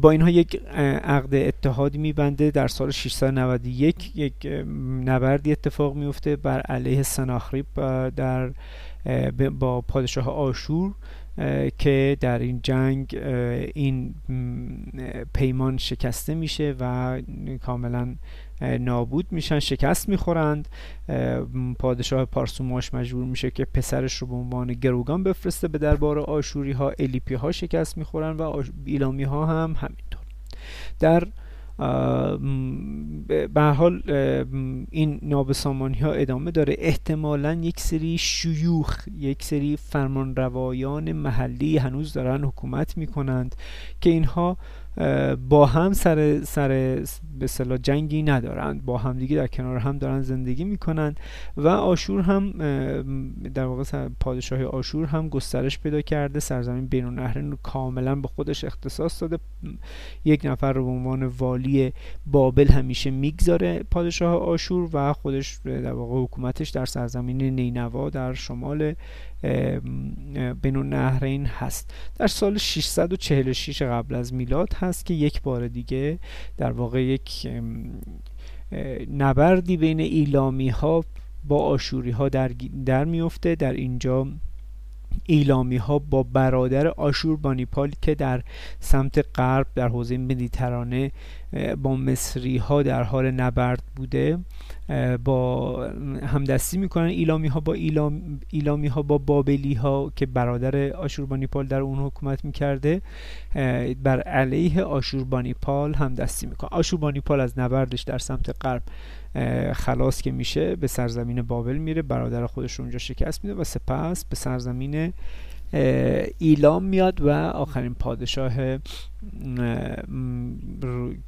با 0.00 0.10
اینها 0.10 0.30
یک 0.30 0.62
عقد 1.04 1.34
اتحادی 1.34 1.98
میبنده. 1.98 2.50
در 2.50 2.68
سال 2.68 2.90
691 2.90 4.16
یک 4.16 4.46
نبردی 5.04 5.52
اتفاق 5.52 5.94
میفته 5.94 6.36
بر 6.36 6.60
علیه 6.60 7.02
سناخریب 7.02 7.66
در 8.16 8.50
با 9.50 9.80
پادشاه 9.80 10.28
آشور 10.28 10.92
که 11.78 12.16
در 12.20 12.38
این 12.38 12.60
جنگ 12.62 13.14
این 13.74 14.14
پیمان 15.32 15.76
شکسته 15.78 16.34
میشه 16.34 16.74
و 16.80 17.20
کاملا 17.62 18.14
نابود 18.60 19.26
میشن 19.30 19.58
شکست 19.58 20.08
می‌خورند. 20.08 20.68
پادشاه 21.78 22.24
پارسوماش 22.24 22.94
مجبور 22.94 23.24
میشه 23.24 23.50
که 23.50 23.64
پسرش 23.64 24.14
رو 24.14 24.26
به 24.26 24.34
عنوان 24.34 24.72
گروگان 24.72 25.22
بفرسته 25.22 25.68
به 25.68 25.78
دربار 25.78 26.18
آشوری 26.18 26.72
ها 26.72 26.92
الیپی 26.98 27.34
ها 27.34 27.52
شکست 27.52 27.98
می‌خورن 27.98 28.36
و 28.36 28.62
ایلامی 28.84 29.24
ها 29.24 29.46
هم 29.46 29.74
همینطور. 29.78 30.20
در 31.00 31.26
به 33.54 33.62
حال 33.62 34.02
این 34.90 35.18
نابسامانی 35.22 35.98
ها 35.98 36.12
ادامه 36.12 36.50
داره. 36.50 36.76
احتمالا 36.78 37.54
یک 37.54 37.80
سری 37.80 38.18
شیوخ 38.18 39.08
یک 39.18 39.42
سری 39.42 39.76
فرمانروایان 39.76 41.12
محلی 41.12 41.78
هنوز 41.78 42.12
دارن 42.12 42.44
حکومت 42.44 42.96
می‌کنند 42.96 43.54
که 44.00 44.10
اینها 44.10 44.56
با 45.48 45.66
هم 45.66 45.92
سر 45.92 46.40
سر 46.44 46.68
به 47.38 47.46
صلاح 47.46 47.78
جنگی 47.78 48.22
ندارند. 48.22 48.84
با 48.84 48.98
هم 48.98 49.18
دیگه 49.18 49.36
در 49.36 49.46
کنار 49.46 49.76
هم 49.76 49.98
دارن 49.98 50.22
زندگی 50.22 50.64
می‌کنند 50.64 51.20
و 51.56 51.68
آشور 51.68 52.20
هم 52.20 52.52
در 53.54 53.64
واقع 53.64 54.08
پادشاهی 54.20 54.64
آشور 54.64 55.06
هم 55.06 55.28
گسترش 55.28 55.78
پیدا 55.78 56.00
کرده. 56.00 56.40
سرزمین 56.40 56.86
بین 56.86 57.04
النهرین 57.04 57.50
رو 57.50 57.58
کاملا 57.62 58.14
به 58.14 58.28
خودش 58.28 58.64
اختصاص 58.64 59.22
داده. 59.22 59.38
یک 60.24 60.40
نفر 60.44 60.72
رو 60.72 60.84
به 60.84 60.90
عنوان 60.90 61.22
والی 61.22 61.92
بابل 62.26 62.68
همیشه 62.68 63.10
می‌گذاره 63.10 63.82
پادشاه 63.90 64.34
آشور 64.34 64.88
و 64.92 65.12
خودش 65.12 65.60
در 65.64 65.92
واقع 65.92 66.22
حکومتش 66.22 66.70
در 66.70 66.84
سرزمین 66.84 67.42
نینوا 67.42 68.10
در 68.10 68.34
شمال 68.34 68.94
بین 70.62 70.76
النهرین 70.76 71.46
هست. 71.46 71.94
در 72.18 72.26
سال 72.26 72.58
646 72.58 73.82
قبل 73.82 74.14
از 74.14 74.34
میلاد 74.34 74.74
هست 74.74 75.06
که 75.06 75.14
یک 75.14 75.42
بار 75.42 75.68
دیگه 75.68 76.18
در 76.56 76.72
واقع 76.72 77.04
یک 77.04 77.46
نبردی 79.10 79.76
بین 79.76 80.00
ایلامی 80.00 80.68
ها 80.68 81.04
با 81.44 81.58
آشوری 81.58 82.10
ها 82.10 82.28
در, 82.28 82.50
در 82.86 83.04
میفته 83.04 83.54
در 83.54 83.72
اینجا 83.72 84.26
ایلامی 85.26 85.76
ها 85.76 85.98
با 85.98 86.22
برادر 86.22 86.88
آشور 86.88 87.36
بانیپال 87.36 87.92
که 88.02 88.14
در 88.14 88.42
سمت 88.80 89.24
غرب 89.34 89.66
در 89.74 89.88
حوزه 89.88 90.18
مدیترانه 90.18 91.12
با 91.82 91.96
مصری 91.96 92.56
ها 92.56 92.82
در 92.82 93.02
حال 93.02 93.30
نبرد 93.30 93.82
بوده 93.96 94.38
با 95.24 95.84
همدستی 96.26 96.78
می‌کنن 96.78 97.06
ایلامی 97.06 97.48
ها 97.48 97.60
با 97.60 97.72
ایلام، 97.72 98.40
ایلامی 98.50 98.86
ها 98.86 99.02
با 99.02 99.18
بابلی 99.18 99.74
ها 99.74 100.12
که 100.16 100.26
برادر 100.26 100.92
آشوربانیپال 100.92 101.66
در 101.66 101.80
اون 101.80 101.98
حکومت 101.98 102.44
می‌کرده 102.44 103.02
بر 104.02 104.20
علیه 104.20 104.82
آشوربانیپال 104.82 105.94
همدستی 105.94 106.46
می‌کنن. 106.46 106.70
آشوربانیپال 106.72 107.40
از 107.40 107.58
نبردش 107.58 108.02
در 108.02 108.18
سمت 108.18 108.56
غرب 108.64 108.82
خلاص 109.72 110.22
که 110.22 110.32
میشه 110.32 110.76
به 110.76 110.86
سرزمین 110.86 111.42
بابل 111.42 111.76
میره 111.76 112.02
برادر 112.02 112.46
خودش 112.46 112.74
رو 112.74 112.82
اونجا 112.82 112.98
شکست 112.98 113.44
میده 113.44 113.60
و 113.60 113.64
سپس 113.64 114.24
به 114.24 114.36
سرزمین 114.36 115.12
ایلام 116.38 116.84
میاد 116.84 117.20
و 117.20 117.30
آخرین 117.30 117.94
پادشاه 117.94 118.52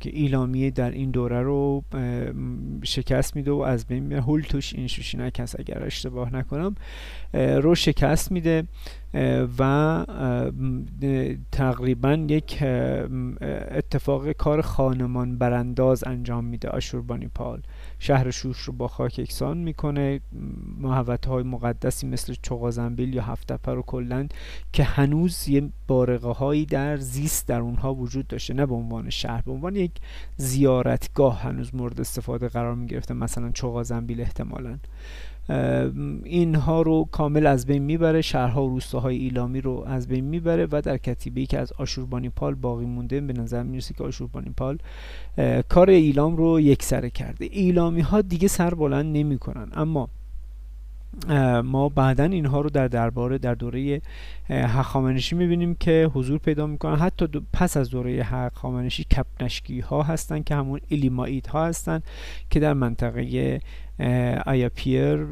ایلامی 0.00 0.70
در 0.70 0.90
این 0.90 1.10
دوره 1.10 1.42
رو 1.42 1.84
شکست 2.82 3.36
میده 3.36 3.50
و 3.50 3.58
از 3.58 3.86
بین 3.86 4.02
میره. 4.02 4.20
هولتوش 4.20 4.74
این 4.74 4.86
شوشینک 4.86 5.40
هست 5.40 5.60
اگر 5.60 5.84
اشتباه 5.84 6.34
نکنم 6.34 6.74
رو 7.34 7.74
شکست 7.74 8.32
میده 8.32 8.64
و 9.58 10.04
تقریبا 11.52 12.26
یک 12.28 12.62
اتفاق 13.70 14.32
کار 14.32 14.60
خانمان 14.60 15.38
برانداز 15.38 16.04
انجام 16.04 16.44
میده 16.44 16.68
آشوربانی 16.68 17.28
پال. 17.28 17.62
شهر 18.02 18.30
شوش 18.30 18.58
رو 18.58 18.72
با 18.72 18.88
خاک 18.88 19.18
یکسان 19.18 19.58
می‌کنه. 19.58 20.20
محوطه 20.78 21.30
های 21.30 21.42
مقدسی 21.42 22.06
مثل 22.06 22.34
چغازنبیل 22.42 23.14
یا 23.14 23.22
هفتپر 23.22 23.78
و 23.78 23.82
کلن 23.82 24.28
که 24.72 24.84
هنوز 24.84 25.48
یه 25.48 25.70
بارقه 25.86 26.28
هایی 26.28 26.66
در 26.66 26.96
زیست 26.96 27.48
در 27.48 27.60
اونها 27.60 27.94
وجود 27.94 28.26
داشته 28.26 28.54
نه 28.54 28.66
به 28.66 28.74
عنوان 28.74 29.10
شهر 29.10 29.42
به 29.42 29.52
عنوان 29.52 29.76
یک 29.76 29.92
زیارتگاه 30.36 31.42
هنوز 31.42 31.74
مورد 31.74 32.00
استفاده 32.00 32.48
قرار 32.48 32.74
می‌گرفته 32.74 33.14
مثلا 33.14 33.50
چغازنبیل 33.50 34.20
احتمالا. 34.20 34.78
اینها 36.24 36.82
رو 36.82 37.08
کامل 37.12 37.46
از 37.46 37.66
بین 37.66 37.82
می‌بره 37.82 38.20
شهرها 38.22 38.64
و 38.64 38.68
روستاهای 38.68 39.16
ایلامی 39.16 39.60
رو 39.60 39.84
از 39.86 40.08
بین 40.08 40.24
می‌بره 40.24 40.66
و 40.72 40.80
در 40.84 40.98
کتیبه 40.98 41.46
که 41.46 41.58
از 41.58 41.72
آشوربانیپال 41.72 42.54
باقی 42.54 42.84
مونده 42.84 43.20
به 43.20 43.32
نظر 43.32 43.62
می‌رسه 43.62 43.94
که 43.94 44.04
آشوربانیپال 44.04 44.78
کار 45.68 45.90
ایلام 45.90 46.36
رو 46.36 46.60
یک 46.60 46.82
سره 46.82 47.10
کرده. 47.10 47.48
ایلامی 47.50 48.00
ها 48.00 48.22
دیگه 48.22 48.48
سر 48.48 48.74
بلند 48.74 49.16
نمی‌کنن 49.16 49.68
اما 49.72 50.08
ما 51.64 51.88
بعدا 51.88 52.24
اینها 52.24 52.60
رو 52.60 52.70
در 52.70 52.88
درباره 52.88 53.38
در 53.38 53.54
دوره 53.54 54.02
هخامنشی 54.48 55.36
می‌بینیم 55.36 55.74
که 55.74 56.10
حضور 56.14 56.38
پیدا 56.38 56.66
می‌کنن. 56.66 56.96
حتی 56.96 57.26
پس 57.52 57.76
از 57.76 57.90
دوره 57.90 58.12
هخامنشی 58.12 59.04
کپنشکی 59.04 59.80
ها 59.80 60.02
هستن 60.02 60.42
که 60.42 60.54
همون 60.54 60.80
ایلیمایت 60.88 61.46
ها 61.46 61.66
هستن 61.66 62.02
که 62.50 62.60
در 62.60 62.72
منطقه 62.72 63.60
پیر 64.74 65.26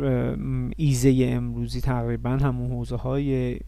ایزه 0.76 1.28
امروزی 1.28 1.80
تقریبا 1.80 2.30
همون 2.30 2.70
حوزه 2.70 2.96
های 2.96 3.58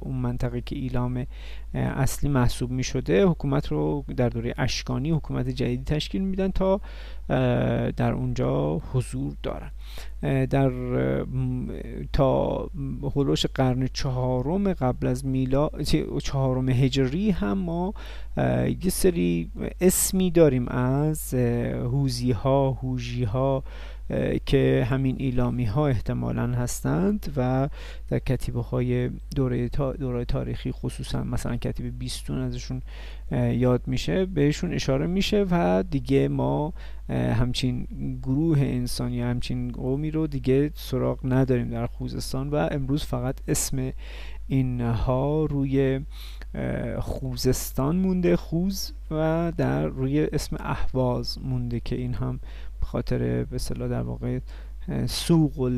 اون 0.00 0.16
منطقه 0.16 0.60
که 0.60 0.76
ایلام 0.76 1.26
اصلی 1.74 2.30
محسوب 2.30 2.70
می 2.70 2.82
شده 2.82 3.26
حکومت 3.26 3.68
رو 3.68 4.04
در 4.16 4.28
دوره 4.28 4.54
اشکانی 4.58 5.10
حکومت 5.10 5.48
جدیدی 5.48 5.84
تشکیل 5.84 6.22
میدن 6.22 6.50
تا 6.50 6.80
در 7.96 8.12
اونجا 8.12 8.78
حضور 8.92 9.32
دارن. 9.42 9.70
در 10.46 10.70
تا 12.12 12.70
هلوش 13.16 13.46
قرن 13.46 13.88
چهارم 13.92 14.72
قبل 14.72 15.06
از 15.06 15.26
میلاد 15.26 15.82
چهارم 16.22 16.68
هجری 16.68 17.30
هم 17.30 17.58
ما 17.58 17.94
یه 18.84 18.90
سری 18.90 19.50
اسمی 19.80 20.30
داریم 20.30 20.68
از 20.68 21.34
هوزی 21.34 22.32
ها 22.32 22.70
هوژی 22.70 23.24
ها 23.24 23.64
که 24.46 24.86
همین 24.90 25.16
ایلامی 25.18 25.64
ها 25.64 25.88
احتمالا 25.88 26.46
هستند 26.46 27.32
و 27.36 27.68
در 28.08 28.18
کتیبه 28.18 28.62
های 28.62 29.10
دوره, 29.36 29.68
دوره 29.98 30.24
تاریخی 30.24 30.72
خصوصا 30.72 31.24
مثلا 31.24 31.56
کتیبه 31.56 31.90
بیستون 31.90 32.38
ازشون 32.38 32.82
یاد 33.52 33.82
میشه 33.86 34.26
بهشون 34.26 34.74
اشاره 34.74 35.06
میشه 35.06 35.46
و 35.50 35.84
دیگه 35.90 36.28
ما 36.28 36.72
همچین 37.08 37.86
گروه 38.22 38.58
انسانی 38.58 39.20
همچین 39.20 39.72
قومی 39.72 40.10
رو 40.10 40.26
دیگه 40.26 40.70
سراغ 40.74 41.18
نداریم 41.24 41.70
در 41.70 41.86
خوزستان 41.86 42.50
و 42.50 42.68
امروز 42.70 43.04
فقط 43.04 43.36
اسم 43.48 43.92
اینها 44.48 45.44
روی 45.44 46.00
خوزستان 46.98 47.96
مونده 47.96 48.36
خوز 48.36 48.92
و 49.10 49.52
در 49.56 49.86
روی 49.86 50.28
اسم 50.32 50.56
احواز 50.60 51.38
مونده 51.42 51.80
که 51.80 51.96
این 51.96 52.14
هم 52.14 52.40
خاطر 52.88 53.44
به 53.44 53.58
در 53.88 54.02
واقع 54.02 54.40
سوق 55.06 55.68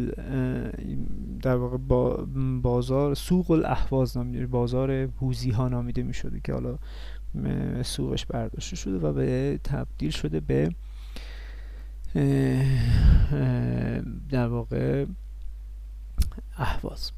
در 1.42 1.56
واقع 1.56 1.76
بازار 2.62 3.14
سوق 3.14 3.50
الاحواز 3.50 4.16
نامیده 4.16 4.46
بازار 4.46 4.90
هوزی 4.90 5.50
ها 5.50 5.68
نامیده 5.68 6.02
می 6.02 6.14
شده 6.14 6.40
که 6.44 6.52
حالا 6.52 6.78
سوقش 7.82 8.26
برداشته 8.26 8.76
شده 8.76 8.98
و 8.98 9.12
به 9.12 9.61
تبدیل 9.64 10.11
شده 10.11 10.40
به 10.40 10.70
در 14.30 14.46
واقع 14.46 15.06
احواز 16.58 17.12